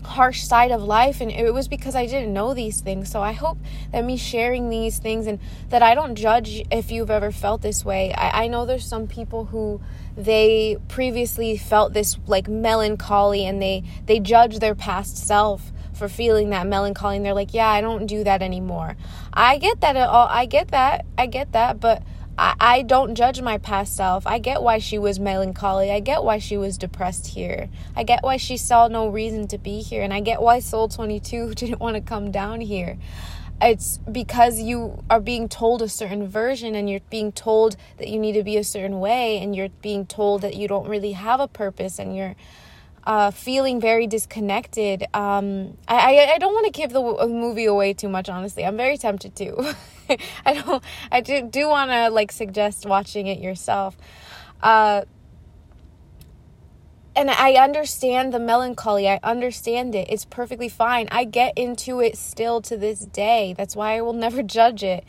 harsh 0.04 0.42
side 0.42 0.70
of 0.70 0.82
life 0.82 1.20
and 1.20 1.30
it 1.30 1.52
was 1.52 1.66
because 1.66 1.94
I 1.94 2.06
didn't 2.06 2.32
know 2.32 2.54
these 2.54 2.80
things. 2.80 3.10
So 3.10 3.22
I 3.22 3.32
hope 3.32 3.58
that 3.90 4.04
me 4.04 4.16
sharing 4.16 4.68
these 4.68 4.98
things 4.98 5.26
and 5.26 5.40
that 5.70 5.82
I 5.82 5.94
don't 5.94 6.14
judge 6.14 6.62
if 6.70 6.90
you've 6.90 7.10
ever 7.10 7.32
felt 7.32 7.62
this 7.62 7.84
way. 7.84 8.12
I, 8.12 8.44
I 8.44 8.48
know 8.48 8.66
there's 8.66 8.86
some 8.86 9.06
people 9.06 9.46
who 9.46 9.80
they 10.16 10.76
previously 10.88 11.56
felt 11.56 11.92
this 11.94 12.18
like 12.26 12.46
melancholy 12.46 13.46
and 13.46 13.60
they 13.60 13.82
they 14.06 14.20
judge 14.20 14.58
their 14.58 14.74
past 14.74 15.16
self 15.16 15.72
for 15.96 16.08
feeling 16.08 16.50
that 16.50 16.66
melancholy 16.66 17.16
and 17.16 17.24
they're 17.24 17.34
like 17.34 17.54
yeah 17.54 17.68
i 17.68 17.80
don't 17.80 18.06
do 18.06 18.24
that 18.24 18.42
anymore 18.42 18.96
i 19.32 19.58
get 19.58 19.80
that 19.80 19.96
at 19.96 20.08
all 20.08 20.26
i 20.28 20.46
get 20.46 20.68
that 20.68 21.04
i 21.16 21.26
get 21.26 21.52
that 21.52 21.80
but 21.80 22.02
I, 22.36 22.54
I 22.58 22.82
don't 22.82 23.14
judge 23.14 23.40
my 23.40 23.58
past 23.58 23.96
self. 23.96 24.26
I 24.26 24.38
get 24.38 24.62
why 24.62 24.78
she 24.78 24.98
was 24.98 25.20
melancholy. 25.20 25.90
I 25.90 26.00
get 26.00 26.24
why 26.24 26.38
she 26.38 26.56
was 26.56 26.78
depressed 26.78 27.28
here. 27.28 27.68
I 27.94 28.02
get 28.02 28.22
why 28.22 28.38
she 28.38 28.56
saw 28.56 28.88
no 28.88 29.08
reason 29.08 29.46
to 29.48 29.58
be 29.58 29.82
here. 29.82 30.02
And 30.02 30.12
I 30.12 30.20
get 30.20 30.42
why 30.42 30.60
Soul 30.60 30.88
22 30.88 31.54
didn't 31.54 31.80
want 31.80 31.96
to 31.96 32.02
come 32.02 32.30
down 32.30 32.60
here. 32.60 32.98
It's 33.62 33.98
because 34.10 34.60
you 34.60 35.02
are 35.08 35.20
being 35.20 35.48
told 35.48 35.80
a 35.80 35.88
certain 35.88 36.26
version 36.26 36.74
and 36.74 36.90
you're 36.90 37.00
being 37.08 37.30
told 37.30 37.76
that 37.98 38.08
you 38.08 38.18
need 38.18 38.32
to 38.32 38.42
be 38.42 38.56
a 38.56 38.64
certain 38.64 38.98
way 38.98 39.38
and 39.38 39.54
you're 39.54 39.68
being 39.80 40.06
told 40.06 40.42
that 40.42 40.56
you 40.56 40.66
don't 40.66 40.88
really 40.88 41.12
have 41.12 41.38
a 41.38 41.46
purpose 41.46 42.00
and 42.00 42.16
you're 42.16 42.34
uh, 43.06 43.30
feeling 43.30 43.80
very 43.80 44.06
disconnected. 44.06 45.04
Um, 45.14 45.76
I, 45.86 46.16
I, 46.16 46.32
I 46.34 46.38
don't 46.38 46.54
want 46.54 46.66
to 46.66 46.72
give 46.72 46.92
the 46.92 47.02
movie 47.28 47.66
away 47.66 47.92
too 47.92 48.08
much, 48.08 48.28
honestly. 48.28 48.64
I'm 48.64 48.76
very 48.76 48.96
tempted 48.96 49.36
to. 49.36 49.76
I 50.46 50.54
don't. 50.54 50.82
I 51.10 51.20
do, 51.20 51.42
do 51.42 51.68
want 51.68 51.90
to 51.90 52.08
like 52.10 52.32
suggest 52.32 52.86
watching 52.86 53.26
it 53.26 53.38
yourself. 53.38 53.96
Uh, 54.62 55.02
and 57.16 57.30
I 57.30 57.54
understand 57.54 58.34
the 58.34 58.40
melancholy. 58.40 59.08
I 59.08 59.20
understand 59.22 59.94
it. 59.94 60.08
It's 60.10 60.24
perfectly 60.24 60.68
fine. 60.68 61.08
I 61.12 61.24
get 61.24 61.56
into 61.56 62.00
it 62.00 62.16
still 62.16 62.60
to 62.62 62.76
this 62.76 63.00
day. 63.00 63.54
That's 63.56 63.76
why 63.76 63.96
I 63.96 64.00
will 64.00 64.12
never 64.26 64.42
judge 64.42 64.82
it. 64.82 65.04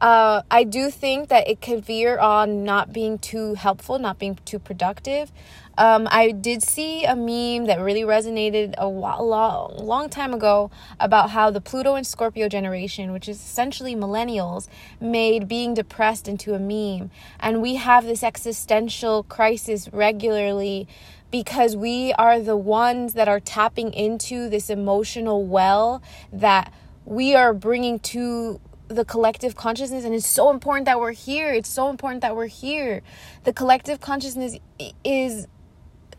Uh, 0.00 0.42
I 0.50 0.64
do 0.64 0.90
think 0.90 1.30
that 1.30 1.48
it 1.48 1.60
can 1.60 1.80
veer 1.80 2.18
on 2.18 2.64
not 2.64 2.92
being 2.92 3.18
too 3.18 3.54
helpful, 3.54 3.98
not 3.98 4.18
being 4.18 4.38
too 4.44 4.58
productive. 4.58 5.32
Um, 5.78 6.08
I 6.10 6.30
did 6.30 6.62
see 6.62 7.04
a 7.04 7.14
meme 7.14 7.66
that 7.66 7.80
really 7.80 8.02
resonated 8.02 8.74
a 8.78 8.86
long, 8.86 9.76
long 9.76 10.08
time 10.08 10.32
ago 10.32 10.70
about 10.98 11.30
how 11.30 11.50
the 11.50 11.60
Pluto 11.60 11.94
and 11.94 12.06
Scorpio 12.06 12.48
generation, 12.48 13.12
which 13.12 13.28
is 13.28 13.36
essentially 13.36 13.94
millennials, 13.94 14.68
made 15.00 15.48
being 15.48 15.74
depressed 15.74 16.28
into 16.28 16.54
a 16.54 16.58
meme. 16.58 17.10
And 17.38 17.60
we 17.60 17.74
have 17.74 18.06
this 18.06 18.22
existential 18.22 19.22
crisis 19.24 19.88
regularly 19.92 20.88
because 21.30 21.76
we 21.76 22.12
are 22.14 22.40
the 22.40 22.56
ones 22.56 23.12
that 23.14 23.28
are 23.28 23.40
tapping 23.40 23.92
into 23.92 24.48
this 24.48 24.70
emotional 24.70 25.44
well 25.44 26.02
that 26.32 26.72
we 27.04 27.34
are 27.34 27.52
bringing 27.52 27.98
to 27.98 28.60
the 28.88 29.04
collective 29.04 29.56
consciousness. 29.56 30.04
And 30.04 30.14
it's 30.14 30.26
so 30.26 30.50
important 30.50 30.86
that 30.86 30.98
we're 31.00 31.12
here. 31.12 31.52
It's 31.52 31.68
so 31.68 31.90
important 31.90 32.22
that 32.22 32.34
we're 32.34 32.46
here. 32.46 33.02
The 33.44 33.52
collective 33.52 34.00
consciousness 34.00 34.56
is 35.04 35.48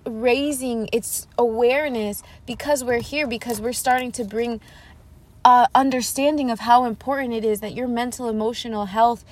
raising 0.07 0.89
its 0.93 1.27
awareness 1.37 2.23
because 2.45 2.83
we're 2.83 3.01
here 3.01 3.27
because 3.27 3.59
we're 3.61 3.73
starting 3.73 4.11
to 4.13 4.23
bring 4.23 4.61
uh, 5.45 5.67
understanding 5.73 6.51
of 6.51 6.59
how 6.59 6.85
important 6.85 7.33
it 7.33 7.45
is 7.45 7.59
that 7.61 7.73
your 7.73 7.87
mental 7.87 8.27
emotional 8.27 8.85
health 8.87 9.23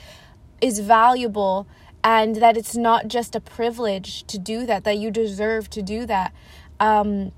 is 0.62 0.80
valuable 0.80 1.68
and 2.04 2.38
that 2.38 2.56
it's 2.56 2.76
not 2.76 3.08
just 3.08 3.36
a 3.36 3.40
privilege 3.40 4.24
to 4.28 4.38
do 4.38 4.66
that 4.66 4.84
that 4.84 4.98
you 4.98 5.12
deserve 5.12 5.70
to 5.72 5.82
do 5.82 6.06
that. 6.06 6.34
Um, 6.80 7.32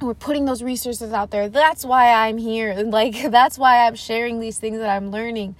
we're 0.00 0.14
putting 0.14 0.44
those 0.44 0.62
resources 0.62 1.12
out 1.12 1.30
there. 1.30 1.48
That's 1.48 1.84
why 1.84 2.10
i'm 2.10 2.38
here. 2.38 2.74
Like 2.84 3.30
that's 3.30 3.58
why 3.58 3.86
i'm 3.86 3.94
sharing 3.94 4.40
these 4.40 4.58
things 4.58 4.78
that 4.78 4.90
i'm 4.90 5.10
learning. 5.10 5.56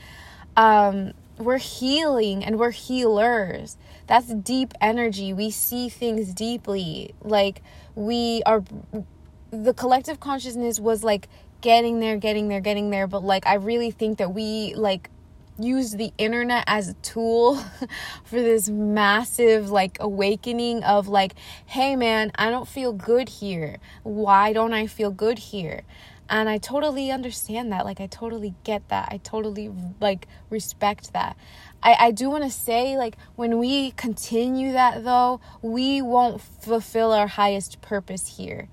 Um, 0.56 1.14
we're 1.38 1.58
healing 1.58 2.44
and 2.44 2.58
we're 2.58 2.70
healers. 2.70 3.76
That's 4.06 4.32
deep 4.32 4.72
energy. 4.80 5.32
We 5.32 5.50
see 5.50 5.88
things 5.88 6.32
deeply. 6.32 7.14
Like 7.22 7.62
we 7.94 8.42
are 8.46 8.62
the 9.50 9.74
collective 9.74 10.20
consciousness 10.20 10.80
was 10.80 11.04
like 11.04 11.28
getting 11.60 12.00
there 12.00 12.16
getting 12.16 12.48
there 12.48 12.60
getting 12.60 12.90
there. 12.90 13.06
But 13.06 13.24
like 13.24 13.46
i 13.46 13.54
really 13.54 13.90
think 13.90 14.18
that 14.18 14.32
we 14.32 14.74
like 14.74 15.10
use 15.58 15.92
the 15.92 16.12
internet 16.18 16.64
as 16.66 16.88
a 16.88 16.94
tool 16.94 17.56
for 18.24 18.40
this 18.42 18.68
massive 18.68 19.70
like 19.70 19.96
awakening 20.00 20.82
of 20.82 21.06
like 21.06 21.32
hey 21.66 21.94
man 21.94 22.32
i 22.34 22.50
don't 22.50 22.68
feel 22.68 22.92
good 22.92 23.28
here. 23.28 23.78
Why 24.02 24.52
don't 24.52 24.74
i 24.74 24.86
feel 24.86 25.10
good 25.10 25.38
here 25.38 25.82
and 26.28 26.48
i 26.48 26.58
totally 26.58 27.10
understand 27.10 27.72
that. 27.72 27.84
Like 27.84 28.00
i 28.00 28.06
totally 28.06 28.54
get 28.64 28.88
that. 28.88 29.08
I 29.10 29.18
totally 29.18 29.70
like 30.00 30.26
respect 30.50 31.12
that. 31.12 31.36
I 31.82 31.96
i 31.98 32.10
do 32.10 32.30
want 32.30 32.44
to 32.44 32.50
say 32.50 32.96
like 32.96 33.16
when 33.36 33.58
we 33.58 33.90
continue 33.92 34.72
that 34.72 35.04
though 35.04 35.40
we 35.62 36.02
won't 36.02 36.40
fulfill 36.40 37.12
our 37.12 37.26
highest 37.26 37.80
purpose 37.80 38.36
here. 38.38 38.68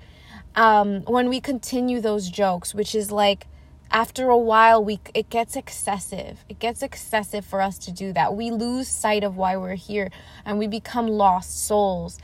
Um 0.56 1.02
when 1.04 1.30
we 1.30 1.40
continue 1.42 2.02
those 2.02 2.30
jokes 2.30 2.74
which 2.74 2.96
is 2.96 3.12
like 3.12 3.48
after 3.92 4.30
a 4.30 4.38
while 4.38 4.84
we 4.84 5.00
it 5.14 5.30
gets 5.30 5.56
excessive. 5.56 6.46
It 6.48 6.60
gets 6.60 6.82
excessive 6.82 7.46
for 7.46 7.62
us 7.62 7.78
to 7.80 7.92
do 7.92 8.14
that. 8.14 8.34
We 8.34 8.52
lose 8.52 8.88
sight 8.88 9.24
of 9.24 9.36
why 9.36 9.58
we're 9.58 9.76
here 9.76 10.10
and 10.46 10.58
we 10.58 10.68
become 10.68 11.08
lost 11.08 11.66
souls. 11.68 12.18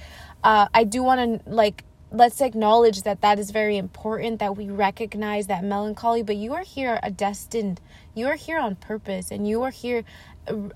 Uh, 0.43 0.67
i 0.73 0.83
do 0.85 1.03
want 1.03 1.43
to 1.43 1.49
like 1.49 1.83
let's 2.11 2.41
acknowledge 2.41 3.01
that 3.03 3.21
that 3.21 3.37
is 3.37 3.51
very 3.51 3.77
important 3.77 4.39
that 4.39 4.55
we 4.55 4.69
recognize 4.69 5.47
that 5.47 5.63
melancholy 5.63 6.23
but 6.23 6.35
you 6.35 6.53
are 6.53 6.63
here 6.63 6.99
a 7.03 7.11
destined 7.11 7.81
you 8.15 8.27
are 8.27 8.35
here 8.35 8.59
on 8.59 8.75
purpose 8.75 9.29
and 9.29 9.47
you 9.47 9.61
are 9.61 9.71
here 9.71 10.03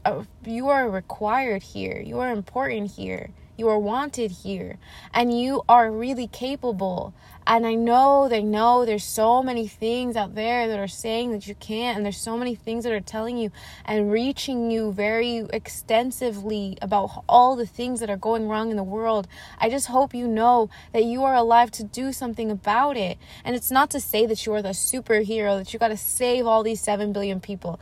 uh, 0.05 0.23
you 0.45 0.69
are 0.69 0.89
required 0.89 1.63
here. 1.63 2.01
You 2.05 2.19
are 2.19 2.31
important 2.31 2.91
here 2.91 3.31
you 3.57 3.67
are 3.69 3.79
wanted 3.79 4.31
here 4.31 4.77
and 5.13 5.37
you 5.39 5.61
are 5.67 5.91
really 5.91 6.27
capable. 6.27 7.13
And 7.45 7.65
I 7.65 7.73
know 7.73 8.29
they 8.29 8.43
know 8.43 8.85
there's 8.85 9.03
so 9.03 9.41
many 9.41 9.67
things 9.67 10.15
out 10.15 10.35
there 10.35 10.67
that 10.67 10.79
are 10.79 10.87
saying 10.87 11.31
that 11.31 11.47
you 11.47 11.55
can't, 11.55 11.97
and 11.97 12.05
there's 12.05 12.17
so 12.17 12.37
many 12.37 12.53
things 12.53 12.83
that 12.83 12.93
are 12.93 13.01
telling 13.01 13.37
you 13.37 13.51
and 13.83 14.11
reaching 14.11 14.69
you 14.69 14.91
very 14.93 15.47
extensively 15.51 16.77
about 16.81 17.23
all 17.27 17.55
the 17.55 17.65
things 17.65 17.99
that 17.99 18.09
are 18.09 18.17
going 18.17 18.47
wrong 18.47 18.69
in 18.69 18.77
the 18.77 18.83
world. 18.83 19.27
I 19.57 19.69
just 19.69 19.87
hope 19.87 20.13
you 20.13 20.27
know 20.27 20.69
that 20.93 21.03
you 21.03 21.23
are 21.23 21.33
alive 21.33 21.71
to 21.71 21.83
do 21.83 22.13
something 22.13 22.51
about 22.51 22.95
it. 22.95 23.17
And 23.43 23.55
it's 23.55 23.71
not 23.71 23.89
to 23.91 23.99
say 23.99 24.25
that 24.27 24.45
you 24.45 24.53
are 24.53 24.61
the 24.61 24.69
superhero, 24.69 25.57
that 25.57 25.73
you 25.73 25.79
got 25.79 25.89
to 25.89 25.97
save 25.97 26.45
all 26.45 26.61
these 26.61 26.81
7 26.81 27.11
billion 27.11 27.39
people 27.39 27.79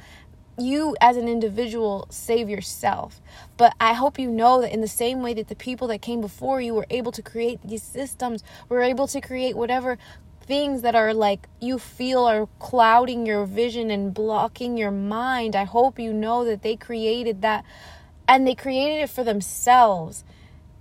you 0.59 0.95
as 1.01 1.17
an 1.17 1.27
individual 1.27 2.07
save 2.09 2.49
yourself. 2.49 3.21
But 3.57 3.73
I 3.79 3.93
hope 3.93 4.19
you 4.19 4.29
know 4.29 4.61
that 4.61 4.73
in 4.73 4.81
the 4.81 4.87
same 4.87 5.21
way 5.21 5.33
that 5.35 5.47
the 5.47 5.55
people 5.55 5.87
that 5.87 6.01
came 6.01 6.21
before 6.21 6.61
you 6.61 6.73
were 6.73 6.87
able 6.89 7.11
to 7.13 7.21
create 7.21 7.59
these 7.63 7.83
systems, 7.83 8.43
were 8.67 8.81
able 8.81 9.07
to 9.07 9.21
create 9.21 9.55
whatever 9.55 9.97
things 10.41 10.81
that 10.81 10.95
are 10.95 11.13
like 11.13 11.47
you 11.61 11.77
feel 11.77 12.25
are 12.25 12.47
clouding 12.57 13.25
your 13.25 13.45
vision 13.45 13.91
and 13.91 14.13
blocking 14.13 14.77
your 14.77 14.91
mind. 14.91 15.55
I 15.55 15.65
hope 15.65 15.99
you 15.99 16.11
know 16.11 16.43
that 16.45 16.63
they 16.63 16.75
created 16.75 17.41
that 17.43 17.63
and 18.27 18.47
they 18.47 18.55
created 18.55 19.03
it 19.03 19.09
for 19.09 19.23
themselves. 19.23 20.23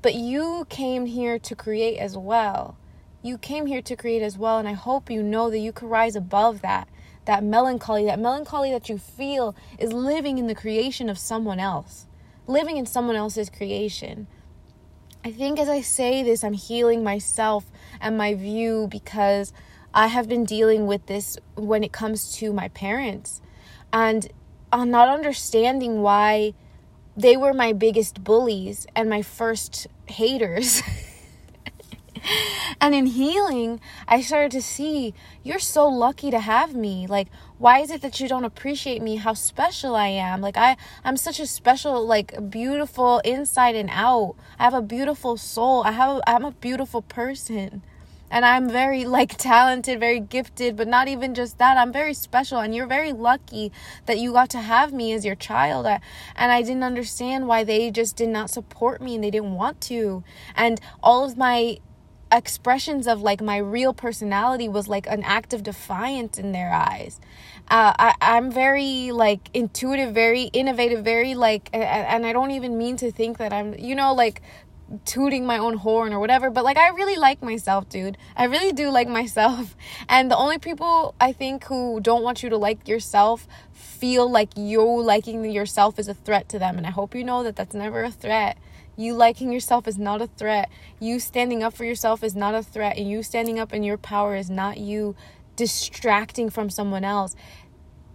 But 0.01 0.15
you 0.15 0.67
came 0.69 1.07
here 1.07 1.39
to 1.41 1.55
create 1.55 1.99
as 1.99 2.17
well. 2.17 2.77
You 3.23 3.37
came 3.37 3.67
here 3.67 3.83
to 3.83 3.97
create 3.97 4.23
as 4.23 4.39
well, 4.39 4.59
and 4.59 4.69
I 4.69 4.75
hope 4.75 5.11
you 5.11 5.23
know 5.23 5.51
that 5.51 5.59
you 5.59 5.73
can 5.73 5.89
rise 5.89 6.15
above 6.15 6.63
that 6.63 6.89
that 7.29 7.45
melancholy, 7.45 8.07
that 8.07 8.19
melancholy 8.19 8.71
that 8.71 8.89
you 8.89 8.97
feel 8.97 9.55
is 9.79 9.93
living 9.93 10.39
in 10.39 10.47
the 10.47 10.55
creation 10.55 11.11
of 11.11 11.19
someone 11.19 11.61
else, 11.61 12.07
living 12.47 12.79
in 12.79 12.87
someone 12.87 13.17
else's 13.17 13.51
creation. 13.51 14.27
I 15.23 15.31
think 15.33 15.59
as 15.59 15.69
I 15.69 15.83
say 15.83 16.23
this, 16.23 16.43
I'm 16.43 16.55
healing 16.55 17.05
myself 17.05 17.67
and 18.01 18.17
my 18.17 18.35
view 18.35 18.89
because 18.91 19.53
I 19.93 20.07
have 20.07 20.27
been 20.27 20.47
dealing 20.47 20.87
with 20.87 21.05
this 21.05 21.37
when 21.55 21.85
it 21.85 21.93
comes 21.93 22.33
to 22.37 22.51
my 22.51 22.69
parents. 22.69 23.43
And 23.93 24.27
I'm 24.73 24.91
not 24.91 25.09
understanding 25.09 26.01
why 26.01 26.55
they 27.15 27.37
were 27.37 27.53
my 27.53 27.75
biggest 27.75 28.25
bullies 28.25 28.87
and 28.97 29.11
my 29.11 29.21
first 29.21 29.87
haters. 30.07 30.83
and 32.81 32.95
in 32.95 33.07
healing, 33.07 33.81
I 34.07 34.21
started 34.21 34.53
to 34.53 34.63
see 34.63 35.15
you're 35.43 35.59
so 35.59 35.89
lucky 35.89 36.31
to 36.31 36.41
have 36.41 36.75
me. 36.75 37.07
Like, 37.07 37.29
why 37.59 37.81
is 37.81 37.91
it 37.91 38.03
that 38.03 38.21
you 38.21 38.29
don't 38.29 38.45
appreciate 38.45 39.03
me 39.03 39.17
how 39.17 39.35
special 39.35 39.97
I 39.97 40.09
am? 40.09 40.41
Like 40.41 40.57
I 40.57 40.77
I'm 41.05 41.17
such 41.17 41.41
a 41.41 41.47
special 41.47 42.07
like 42.07 42.51
beautiful 42.51 43.19
inside 43.21 43.75
and 43.75 43.91
out. 43.93 44.37
I 44.59 44.65
have 44.65 44.75
a 44.75 44.83
beautiful 44.83 45.37
soul. 45.37 45.83
I 45.85 45.93
have 45.93 46.21
I'm 46.27 46.45
a 46.45 46.53
beautiful 46.53 47.03
person. 47.03 47.83
And 48.31 48.45
I'm 48.45 48.69
very 48.69 49.05
like 49.05 49.37
talented, 49.39 49.99
very 49.99 50.21
gifted, 50.21 50.77
but 50.77 50.87
not 50.87 51.09
even 51.09 51.35
just 51.35 51.59
that. 51.59 51.77
I'm 51.77 51.93
very 51.93 52.15
special 52.15 52.59
and 52.59 52.75
you're 52.75 52.87
very 52.87 53.13
lucky 53.13 53.73
that 54.07 54.19
you 54.19 54.33
got 54.33 54.51
to 54.51 54.61
have 54.61 54.93
me 54.93 55.13
as 55.13 55.25
your 55.25 55.35
child. 55.35 55.87
I, 55.87 56.01
and 56.37 56.53
I 56.53 56.63
didn't 56.63 56.85
understand 56.85 57.49
why 57.49 57.65
they 57.65 57.91
just 57.91 58.17
did 58.17 58.29
not 58.29 58.51
support 58.51 59.01
me 59.01 59.15
and 59.15 59.25
they 59.25 59.31
didn't 59.31 59.55
want 59.55 59.81
to. 59.83 60.23
And 60.55 60.81
all 61.03 61.25
of 61.25 61.37
my 61.37 61.79
expressions 62.31 63.07
of 63.07 63.23
like 63.23 63.41
my 63.41 63.57
real 63.57 63.95
personality 63.95 64.69
was 64.69 64.89
like 64.89 65.07
an 65.07 65.23
act 65.23 65.53
of 65.53 65.63
defiance 65.63 66.39
in 66.39 66.53
their 66.53 66.73
eyes. 66.73 67.21
Uh, 67.71 67.93
I, 67.99 68.15
I'm 68.21 68.51
very 68.51 69.13
like 69.13 69.51
intuitive, 69.55 70.15
very 70.15 70.45
innovative, 70.45 71.05
very 71.05 71.35
like, 71.35 71.69
and 71.73 72.25
I 72.25 72.33
don't 72.33 72.53
even 72.53 72.79
mean 72.79 72.97
to 72.99 73.11
think 73.11 73.39
that 73.39 73.53
I'm, 73.53 73.75
you 73.79 73.95
know, 73.95 74.15
like 74.15 74.43
tooting 75.05 75.45
my 75.45 75.59
own 75.59 75.75
horn 75.75 76.13
or 76.13 76.21
whatever, 76.21 76.51
but 76.51 76.65
like 76.65 76.77
I 76.77 76.89
really 76.91 77.17
like 77.17 77.43
myself, 77.43 77.89
dude. 77.89 78.17
I 78.37 78.45
really 78.45 78.73
do 78.73 78.91
like 78.91 79.09
myself. 79.09 79.77
And 80.09 80.31
the 80.31 80.37
only 80.37 80.59
people 80.59 81.15
I 81.21 81.33
think 81.33 81.65
who 81.65 82.01
don't 82.01 82.23
want 82.23 82.43
you 82.43 82.49
to 82.51 82.57
like 82.57 82.89
yourself 82.89 83.47
feel 83.73 84.31
like 84.31 84.57
you 84.57 84.83
liking 84.83 85.45
yourself 85.45 85.99
is 85.99 86.09
a 86.09 86.15
threat 86.15 86.49
to 86.51 86.59
them. 86.59 86.79
And 86.79 86.87
I 86.87 86.91
hope 86.91 87.15
you 87.15 87.25
know 87.25 87.43
that 87.43 87.57
that's 87.57 87.75
never 87.75 88.03
a 88.03 88.11
threat. 88.11 88.57
You 88.99 89.15
liking 89.15 89.53
yourself 89.53 89.87
is 89.87 89.97
not 89.97 90.21
a 90.21 90.27
threat. 90.27 90.69
You 90.99 91.21
standing 91.21 91.63
up 91.63 91.73
for 91.73 91.85
yourself 91.85 92.25
is 92.25 92.35
not 92.35 92.57
a 92.57 92.65
threat. 92.65 92.99
And 92.99 93.09
you 93.09 93.23
standing 93.23 93.61
up 93.61 93.73
in 93.73 93.85
your 93.85 93.97
power 93.97 94.35
is 94.35 94.51
not 94.51 94.79
you 94.79 95.15
distracting 95.55 96.51
from 96.51 96.69
someone 96.69 97.05
else. 97.05 97.37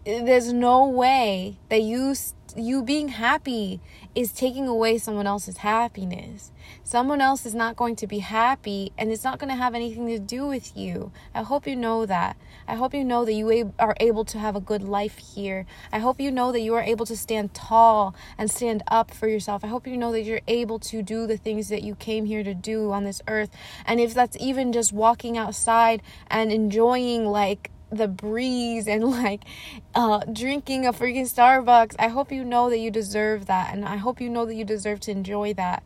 There's 0.06 0.52
no 0.52 0.86
way 0.86 1.58
that 1.70 1.82
you 1.82 2.16
you 2.56 2.84
being 2.84 3.10
happy 3.10 3.80
is 4.16 4.32
taking 4.32 4.68
away 4.68 4.98
someone 4.98 5.28
else's 5.28 5.58
happiness. 5.58 6.52
Someone 6.84 7.22
else 7.22 7.46
is 7.46 7.56
not 7.56 7.76
going 7.76 7.96
to 7.98 8.08
be 8.08 8.20
happy 8.20 8.92
and 8.98 9.12
it's 9.12 9.24
not 9.24 9.40
going 9.40 9.50
to 9.50 9.56
have 9.56 9.76
anything 9.76 10.08
to 10.08 10.20
do 10.20 10.48
with 10.48 10.76
you. 10.78 11.12
I 11.34 11.44
hope 11.44 11.68
you 11.68 11.76
know 11.76 12.06
that. 12.06 12.38
I 12.68 12.76
hope 12.76 12.94
you 12.94 13.04
know 13.04 13.26
that 13.26 13.34
you 13.34 13.74
are 13.80 13.96
able 14.00 14.26
to 14.26 14.40
have 14.40 14.56
a 14.56 14.62
good 14.62 14.84
life 14.84 15.18
here. 15.18 15.66
I 15.92 16.00
hope 16.00 16.20
you 16.20 16.32
know 16.32 16.52
that 16.52 16.62
you 16.62 16.74
are 16.76 16.84
able 16.84 17.06
to 17.08 17.18
stand 17.18 17.54
tall 17.54 18.16
and 18.38 18.50
stand 18.50 18.84
up 18.88 19.12
for 19.12 19.28
yourself. 19.28 19.64
I 19.64 19.68
hope 19.68 19.88
you 19.88 19.98
know 19.98 20.12
that 20.12 20.22
you're 20.22 20.42
able 20.48 20.80
to 20.80 21.02
do 21.02 21.28
the 21.28 21.38
things 21.38 21.70
that 21.70 21.84
you 21.84 21.96
came 21.96 22.26
here 22.26 22.44
to 22.44 22.54
do 22.54 22.92
on 22.92 23.04
this 23.04 23.22
earth. 23.28 23.50
And 23.86 24.00
if 24.00 24.14
that's 24.14 24.38
even 24.40 24.72
just 24.72 24.94
walking 24.94 25.38
outside 25.38 26.02
and 26.28 26.52
enjoying 26.52 27.26
like 27.26 27.72
the 27.98 28.08
breeze 28.08 28.88
and 28.88 29.04
like 29.24 29.44
uh, 29.96 30.22
drinking 30.32 30.86
a 30.86 30.94
freaking 30.94 31.32
Starbucks. 31.32 31.96
I 32.00 32.08
hope 32.08 32.32
you 32.32 32.44
know 32.44 32.70
that 32.70 32.80
you 32.80 32.92
deserve 32.92 33.46
that, 33.48 33.74
and 33.74 33.86
I 33.86 33.98
hope 33.98 34.22
you 34.22 34.30
know 34.30 34.46
that 34.46 34.56
you 34.56 34.66
deserve 34.66 35.00
to 35.02 35.12
enjoy 35.12 35.54
that. 35.56 35.84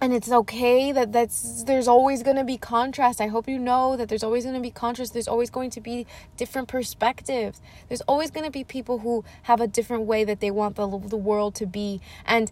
And 0.00 0.12
it's 0.12 0.30
okay 0.30 0.92
that 0.92 1.12
that's 1.12 1.62
there's 1.64 1.88
always 1.88 2.22
going 2.22 2.36
to 2.36 2.44
be 2.44 2.58
contrast. 2.58 3.20
I 3.20 3.28
hope 3.28 3.48
you 3.48 3.58
know 3.58 3.96
that 3.96 4.08
there's 4.08 4.24
always 4.24 4.44
going 4.44 4.56
to 4.56 4.60
be 4.60 4.70
contrast. 4.70 5.12
There's 5.12 5.28
always 5.28 5.50
going 5.50 5.70
to 5.70 5.80
be 5.80 6.06
different 6.36 6.68
perspectives. 6.68 7.62
There's 7.88 8.02
always 8.02 8.30
going 8.30 8.44
to 8.44 8.50
be 8.50 8.64
people 8.64 8.98
who 8.98 9.24
have 9.44 9.60
a 9.60 9.66
different 9.66 10.04
way 10.04 10.24
that 10.24 10.40
they 10.40 10.50
want 10.50 10.76
the 10.76 10.86
the 10.98 11.16
world 11.16 11.54
to 11.56 11.66
be. 11.66 12.00
And 12.26 12.50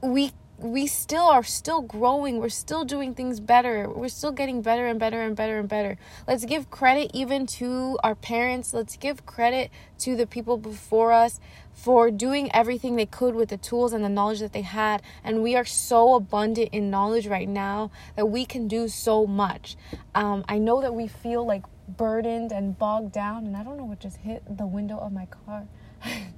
we 0.00 0.32
we 0.64 0.86
still 0.86 1.26
are 1.26 1.42
still 1.42 1.82
growing. 1.82 2.38
We're 2.38 2.48
still 2.48 2.86
doing 2.86 3.14
things 3.14 3.38
better. 3.38 3.86
We're 3.86 4.08
still 4.08 4.32
getting 4.32 4.62
better 4.62 4.86
and 4.86 4.98
better 4.98 5.20
and 5.20 5.36
better 5.36 5.58
and 5.58 5.68
better. 5.68 5.98
Let's 6.26 6.46
give 6.46 6.70
credit 6.70 7.10
even 7.12 7.46
to 7.58 7.98
our 8.02 8.14
parents. 8.14 8.72
Let's 8.72 8.96
give 8.96 9.26
credit 9.26 9.70
to 9.98 10.16
the 10.16 10.26
people 10.26 10.56
before 10.56 11.12
us 11.12 11.38
for 11.74 12.10
doing 12.10 12.50
everything 12.54 12.96
they 12.96 13.04
could 13.04 13.34
with 13.34 13.50
the 13.50 13.58
tools 13.58 13.92
and 13.92 14.02
the 14.02 14.08
knowledge 14.08 14.40
that 14.40 14.54
they 14.54 14.62
had. 14.62 15.02
And 15.22 15.42
we 15.42 15.54
are 15.54 15.66
so 15.66 16.14
abundant 16.14 16.70
in 16.72 16.90
knowledge 16.90 17.26
right 17.26 17.48
now 17.48 17.90
that 18.16 18.26
we 18.26 18.46
can 18.46 18.66
do 18.66 18.88
so 18.88 19.26
much. 19.26 19.76
Um, 20.14 20.46
I 20.48 20.56
know 20.56 20.80
that 20.80 20.94
we 20.94 21.08
feel 21.08 21.44
like 21.44 21.64
burdened 21.86 22.52
and 22.52 22.78
bogged 22.78 23.12
down, 23.12 23.44
and 23.46 23.54
I 23.54 23.62
don't 23.62 23.76
know 23.76 23.84
what 23.84 24.00
just 24.00 24.16
hit 24.16 24.42
the 24.56 24.66
window 24.66 24.96
of 24.96 25.12
my 25.12 25.26
car. 25.26 25.66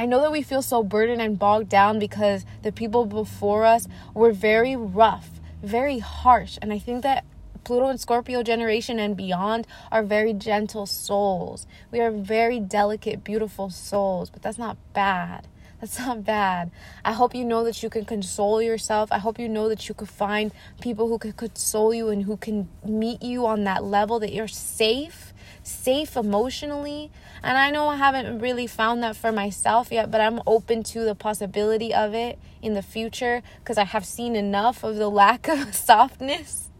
I 0.00 0.06
know 0.06 0.22
that 0.22 0.32
we 0.32 0.40
feel 0.40 0.62
so 0.62 0.82
burdened 0.82 1.20
and 1.20 1.38
bogged 1.38 1.68
down 1.68 1.98
because 1.98 2.46
the 2.62 2.72
people 2.72 3.04
before 3.04 3.66
us 3.66 3.86
were 4.14 4.32
very 4.32 4.74
rough, 4.74 5.28
very 5.62 5.98
harsh. 5.98 6.56
And 6.62 6.72
I 6.72 6.78
think 6.78 7.02
that 7.02 7.26
Pluto 7.64 7.88
and 7.88 8.00
Scorpio 8.00 8.42
generation 8.42 8.98
and 8.98 9.14
beyond 9.14 9.66
are 9.92 10.02
very 10.02 10.32
gentle 10.32 10.86
souls. 10.86 11.66
We 11.90 12.00
are 12.00 12.10
very 12.10 12.60
delicate, 12.60 13.22
beautiful 13.22 13.68
souls, 13.68 14.30
but 14.30 14.40
that's 14.40 14.56
not 14.56 14.78
bad. 14.94 15.46
That's 15.82 15.98
not 15.98 16.24
bad. 16.24 16.70
I 17.04 17.12
hope 17.12 17.34
you 17.34 17.44
know 17.44 17.62
that 17.64 17.82
you 17.82 17.90
can 17.90 18.06
console 18.06 18.62
yourself. 18.62 19.12
I 19.12 19.18
hope 19.18 19.38
you 19.38 19.50
know 19.50 19.68
that 19.68 19.86
you 19.86 19.94
could 19.94 20.08
find 20.08 20.50
people 20.80 21.08
who 21.08 21.18
can 21.18 21.32
console 21.32 21.92
you 21.92 22.08
and 22.08 22.22
who 22.22 22.38
can 22.38 22.70
meet 22.86 23.22
you 23.22 23.44
on 23.44 23.64
that 23.64 23.84
level 23.84 24.18
that 24.20 24.32
you're 24.32 24.48
safe 24.48 25.29
safe 25.62 26.16
emotionally. 26.16 27.10
And 27.42 27.56
I 27.56 27.70
know 27.70 27.88
I 27.88 27.96
haven't 27.96 28.38
really 28.40 28.66
found 28.66 29.02
that 29.02 29.16
for 29.16 29.32
myself 29.32 29.90
yet, 29.90 30.10
but 30.10 30.20
I'm 30.20 30.40
open 30.46 30.82
to 30.84 31.04
the 31.04 31.14
possibility 31.14 31.94
of 31.94 32.14
it 32.14 32.38
in 32.62 32.74
the 32.74 32.82
future 32.82 33.42
because 33.58 33.78
I 33.78 33.84
have 33.84 34.04
seen 34.04 34.36
enough 34.36 34.84
of 34.84 34.96
the 34.96 35.08
lack 35.10 35.48
of 35.48 35.74
softness. 35.74 36.70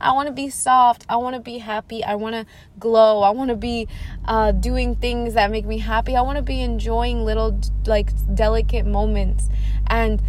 I 0.00 0.12
want 0.12 0.28
to 0.28 0.32
be 0.32 0.48
soft. 0.48 1.04
I 1.08 1.16
want 1.16 1.34
to 1.34 1.40
be 1.40 1.58
happy. 1.58 2.02
I 2.02 2.14
want 2.14 2.34
to 2.34 2.46
glow. 2.78 3.22
I 3.22 3.30
want 3.30 3.50
to 3.50 3.56
be 3.56 3.86
uh, 4.24 4.52
doing 4.52 4.96
things 4.96 5.34
that 5.34 5.50
make 5.50 5.66
me 5.66 5.78
happy. 5.78 6.16
I 6.16 6.22
want 6.22 6.36
to 6.36 6.42
be 6.42 6.62
enjoying 6.62 7.24
little, 7.24 7.60
like, 7.86 8.12
delicate 8.34 8.86
moments. 8.86 9.48
And 9.86 10.22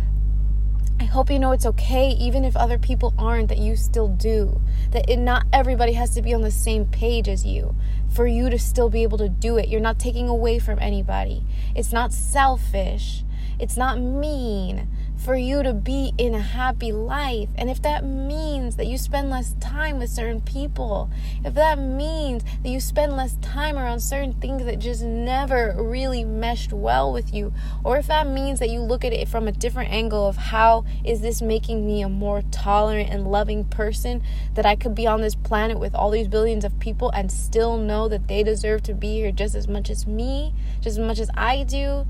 I 0.99 1.05
hope 1.05 1.29
you 1.31 1.39
know 1.39 1.53
it's 1.53 1.65
okay, 1.65 2.09
even 2.09 2.43
if 2.43 2.57
other 2.57 2.77
people 2.77 3.13
aren't, 3.17 3.47
that 3.47 3.57
you 3.57 3.77
still 3.77 4.09
do. 4.09 4.61
That 4.91 5.09
it, 5.09 5.17
not 5.17 5.45
everybody 5.53 5.93
has 5.93 6.13
to 6.15 6.21
be 6.21 6.33
on 6.33 6.41
the 6.41 6.51
same 6.51 6.85
page 6.85 7.29
as 7.29 7.45
you 7.45 7.75
for 8.13 8.27
you 8.27 8.49
to 8.49 8.59
still 8.59 8.89
be 8.89 9.03
able 9.03 9.17
to 9.17 9.29
do 9.29 9.57
it. 9.57 9.69
You're 9.69 9.79
not 9.81 9.99
taking 9.99 10.27
away 10.27 10.59
from 10.59 10.79
anybody. 10.79 11.43
It's 11.75 11.91
not 11.91 12.11
selfish. 12.13 13.23
It's 13.59 13.77
not 13.77 13.99
mean 13.99 14.87
for 15.19 15.35
you 15.35 15.61
to 15.63 15.73
be 15.73 16.13
in 16.17 16.33
a 16.33 16.39
happy 16.39 16.91
life. 16.91 17.49
And 17.55 17.69
if 17.69 17.81
that 17.81 18.05
means 18.05 18.77
that 18.77 18.87
you 18.87 18.97
spend 18.97 19.29
less 19.29 19.53
time 19.59 19.99
with 19.99 20.09
certain 20.09 20.39
people, 20.39 21.09
if 21.43 21.53
that 21.55 21.77
means 21.77 22.43
that 22.63 22.69
you 22.69 22.79
spend 22.79 23.17
less 23.17 23.35
time 23.41 23.77
around 23.77 23.99
certain 23.99 24.33
things 24.33 24.63
that 24.63 24.79
just 24.79 25.03
never 25.03 25.75
really 25.77 26.23
meshed 26.23 26.71
well 26.71 27.11
with 27.11 27.33
you, 27.33 27.53
or 27.83 27.97
if 27.97 28.07
that 28.07 28.27
means 28.27 28.59
that 28.59 28.69
you 28.69 28.79
look 28.79 29.03
at 29.03 29.11
it 29.11 29.27
from 29.27 29.47
a 29.47 29.51
different 29.51 29.91
angle 29.91 30.25
of 30.25 30.37
how 30.37 30.85
is 31.03 31.19
this 31.19 31.41
making 31.41 31.85
me 31.85 32.01
a 32.01 32.09
more 32.09 32.41
tolerant 32.51 33.09
and 33.09 33.27
loving 33.27 33.65
person, 33.65 34.23
that 34.53 34.65
I 34.65 34.77
could 34.77 34.95
be 34.95 35.05
on 35.05 35.19
this 35.19 35.35
planet 35.35 35.79
with 35.79 35.93
all 35.93 36.11
these 36.11 36.29
billions 36.29 36.63
of 36.63 36.79
people 36.79 37.09
and 37.11 37.29
still 37.29 37.77
know 37.77 38.07
that 38.07 38.29
they 38.29 38.41
deserve 38.41 38.83
to 38.83 38.93
be 38.93 39.15
here 39.15 39.31
just 39.31 39.53
as 39.53 39.67
much 39.67 39.89
as 39.89 40.07
me, 40.07 40.53
just 40.77 40.97
as 40.97 40.99
much 40.99 41.19
as 41.19 41.29
I 41.35 41.63
do 41.63 42.05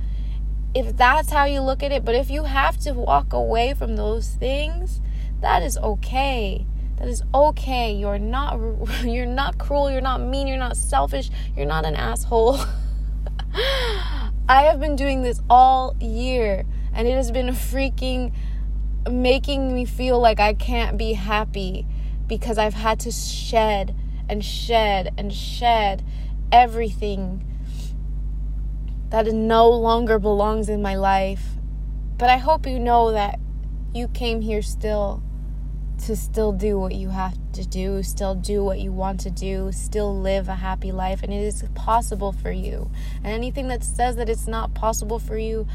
if 0.73 0.95
that's 0.95 1.31
how 1.31 1.45
you 1.45 1.61
look 1.61 1.81
at 1.81 1.91
it, 1.91 2.05
but 2.05 2.15
if 2.15 2.29
you 2.29 2.43
have 2.43 2.77
to 2.79 2.93
walk 2.93 3.33
away 3.33 3.73
from 3.73 3.95
those 3.95 4.29
things, 4.29 5.01
that 5.41 5.63
is 5.63 5.77
okay. 5.77 6.65
That 6.97 7.07
is 7.07 7.23
okay. 7.33 7.93
You're 7.93 8.19
not 8.19 8.59
you're 9.03 9.25
not 9.25 9.57
cruel, 9.57 9.89
you're 9.89 10.01
not 10.01 10.21
mean, 10.21 10.47
you're 10.47 10.57
not 10.57 10.77
selfish, 10.77 11.29
you're 11.55 11.65
not 11.65 11.85
an 11.85 11.95
asshole. 11.95 12.59
I 14.47 14.63
have 14.63 14.79
been 14.79 14.95
doing 14.95 15.21
this 15.21 15.41
all 15.49 15.95
year 15.99 16.65
and 16.93 17.07
it 17.07 17.13
has 17.13 17.31
been 17.31 17.47
freaking 17.47 18.33
making 19.09 19.73
me 19.73 19.85
feel 19.85 20.19
like 20.19 20.39
I 20.39 20.53
can't 20.53 20.97
be 20.97 21.13
happy 21.13 21.85
because 22.27 22.57
I've 22.57 22.73
had 22.73 22.99
to 23.01 23.11
shed 23.11 23.95
and 24.27 24.43
shed 24.43 25.13
and 25.17 25.33
shed 25.33 26.03
everything 26.51 27.45
that 29.09 29.25
no 29.27 29.69
longer 29.69 30.19
belongs 30.19 30.69
in 30.69 30.81
my 30.81 30.95
life. 30.95 31.43
But 32.17 32.29
I 32.29 32.37
hope 32.37 32.67
you 32.67 32.79
know 32.79 33.11
that 33.11 33.39
you 33.93 34.07
came 34.09 34.41
here 34.41 34.61
still 34.61 35.23
to 36.05 36.15
still 36.15 36.53
do 36.53 36.79
what 36.79 36.95
you 36.95 37.09
have 37.09 37.37
to 37.53 37.65
do, 37.65 38.01
still 38.03 38.35
do 38.35 38.63
what 38.63 38.79
you 38.79 38.91
want 38.91 39.19
to 39.21 39.29
do, 39.29 39.71
still 39.71 40.17
live 40.17 40.47
a 40.47 40.55
happy 40.55 40.91
life, 40.91 41.21
and 41.23 41.33
it 41.33 41.41
is 41.41 41.63
possible 41.75 42.31
for 42.31 42.51
you. 42.51 42.89
And 43.17 43.27
anything 43.27 43.67
that 43.67 43.83
says 43.83 44.15
that 44.15 44.29
it's 44.29 44.47
not 44.47 44.73
possible 44.73 45.19
for 45.19 45.37
you, 45.37 45.67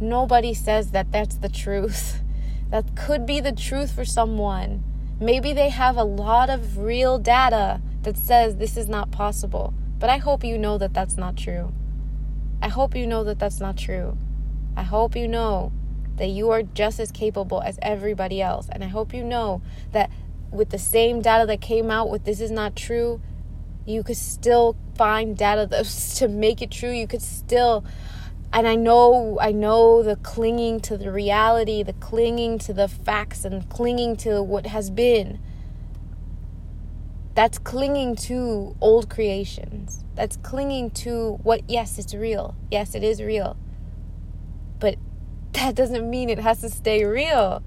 nobody 0.00 0.54
says 0.54 0.92
that 0.92 1.10
that's 1.12 1.36
the 1.36 1.48
truth. 1.48 2.20
That 2.68 2.96
could 2.96 3.26
be 3.26 3.38
the 3.38 3.52
truth 3.52 3.92
for 3.92 4.04
someone. 4.04 4.82
Maybe 5.20 5.52
they 5.52 5.68
have 5.68 5.96
a 5.96 6.02
lot 6.02 6.50
of 6.50 6.78
real 6.78 7.16
data 7.16 7.80
that 8.02 8.16
says 8.16 8.56
this 8.56 8.76
is 8.76 8.88
not 8.88 9.12
possible, 9.12 9.72
but 10.00 10.10
I 10.10 10.16
hope 10.16 10.42
you 10.42 10.58
know 10.58 10.76
that 10.78 10.92
that's 10.92 11.16
not 11.16 11.36
true. 11.36 11.72
I 12.62 12.68
hope 12.68 12.94
you 12.94 13.06
know 13.06 13.24
that 13.24 13.38
that's 13.38 13.60
not 13.60 13.76
true. 13.76 14.16
I 14.76 14.82
hope 14.82 15.16
you 15.16 15.28
know 15.28 15.72
that 16.16 16.28
you 16.28 16.50
are 16.50 16.62
just 16.62 16.98
as 16.98 17.12
capable 17.12 17.62
as 17.62 17.78
everybody 17.82 18.40
else. 18.40 18.68
And 18.70 18.82
I 18.82 18.88
hope 18.88 19.12
you 19.12 19.22
know 19.22 19.62
that 19.92 20.10
with 20.50 20.70
the 20.70 20.78
same 20.78 21.20
data 21.20 21.46
that 21.46 21.60
came 21.60 21.90
out 21.90 22.08
with 22.08 22.24
this 22.24 22.40
is 22.40 22.50
not 22.50 22.74
true, 22.76 23.20
you 23.84 24.02
could 24.02 24.16
still 24.16 24.76
find 24.96 25.36
data 25.36 25.84
to 26.16 26.28
make 26.28 26.62
it 26.62 26.70
true. 26.70 26.90
You 26.90 27.06
could 27.06 27.22
still 27.22 27.84
and 28.52 28.66
I 28.66 28.74
know 28.74 29.38
I 29.40 29.52
know 29.52 30.02
the 30.02 30.16
clinging 30.16 30.80
to 30.80 30.96
the 30.96 31.10
reality, 31.12 31.82
the 31.82 31.92
clinging 31.94 32.58
to 32.60 32.72
the 32.72 32.88
facts 32.88 33.44
and 33.44 33.68
clinging 33.68 34.16
to 34.18 34.42
what 34.42 34.66
has 34.66 34.90
been. 34.90 35.40
That's 37.36 37.58
clinging 37.58 38.16
to 38.16 38.74
old 38.80 39.10
creations. 39.10 40.02
That's 40.14 40.38
clinging 40.38 40.90
to 40.92 41.38
what, 41.42 41.68
yes, 41.68 41.98
it's 41.98 42.14
real. 42.14 42.56
Yes, 42.70 42.94
it 42.94 43.04
is 43.04 43.20
real. 43.20 43.58
But 44.80 44.96
that 45.52 45.74
doesn't 45.74 46.08
mean 46.08 46.30
it 46.30 46.38
has 46.38 46.62
to 46.62 46.70
stay 46.70 47.04
real. 47.04 47.62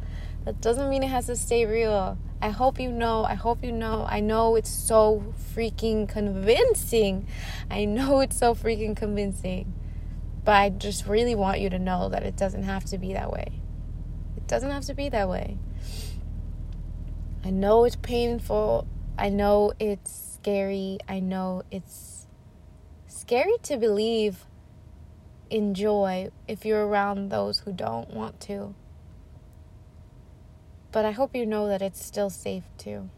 That 0.45 0.59
doesn't 0.59 0.89
mean 0.89 1.03
it 1.03 1.09
has 1.09 1.27
to 1.27 1.35
stay 1.35 1.67
real. 1.67 2.17
I 2.41 2.49
hope 2.49 2.79
you 2.79 2.91
know. 2.91 3.23
I 3.23 3.35
hope 3.35 3.63
you 3.63 3.71
know. 3.71 4.07
I 4.09 4.21
know 4.21 4.55
it's 4.55 4.71
so 4.71 5.35
freaking 5.53 6.09
convincing. 6.09 7.27
I 7.69 7.85
know 7.85 8.21
it's 8.21 8.39
so 8.39 8.55
freaking 8.55 8.95
convincing. 8.95 9.71
But 10.43 10.55
I 10.55 10.69
just 10.69 11.05
really 11.05 11.35
want 11.35 11.59
you 11.59 11.69
to 11.69 11.77
know 11.77 12.09
that 12.09 12.23
it 12.23 12.35
doesn't 12.35 12.63
have 12.63 12.85
to 12.85 12.97
be 12.97 13.13
that 13.13 13.31
way. 13.31 13.61
It 14.35 14.47
doesn't 14.47 14.71
have 14.71 14.85
to 14.85 14.95
be 14.95 15.09
that 15.09 15.29
way. 15.29 15.59
I 17.45 17.51
know 17.51 17.83
it's 17.83 17.97
painful. 17.97 18.87
I 19.19 19.27
know 19.27 19.73
it's 19.81 20.37
scary. 20.39 20.97
I 21.09 21.19
know 21.19 21.63
it's 21.69 22.25
scary 23.07 23.57
to 23.63 23.75
believe 23.75 24.45
enjoy 25.49 26.29
if 26.47 26.63
you're 26.63 26.87
around 26.87 27.27
those 27.27 27.59
who 27.59 27.73
don't 27.73 28.13
want 28.13 28.39
to. 28.41 28.73
But 30.93 31.03
I 31.03 31.11
hope 31.11 31.35
you 31.35 31.45
know 31.45 31.67
that 31.67 31.81
it's 31.81 32.03
still 32.03 32.29
safe 32.29 32.63
too. 32.77 33.09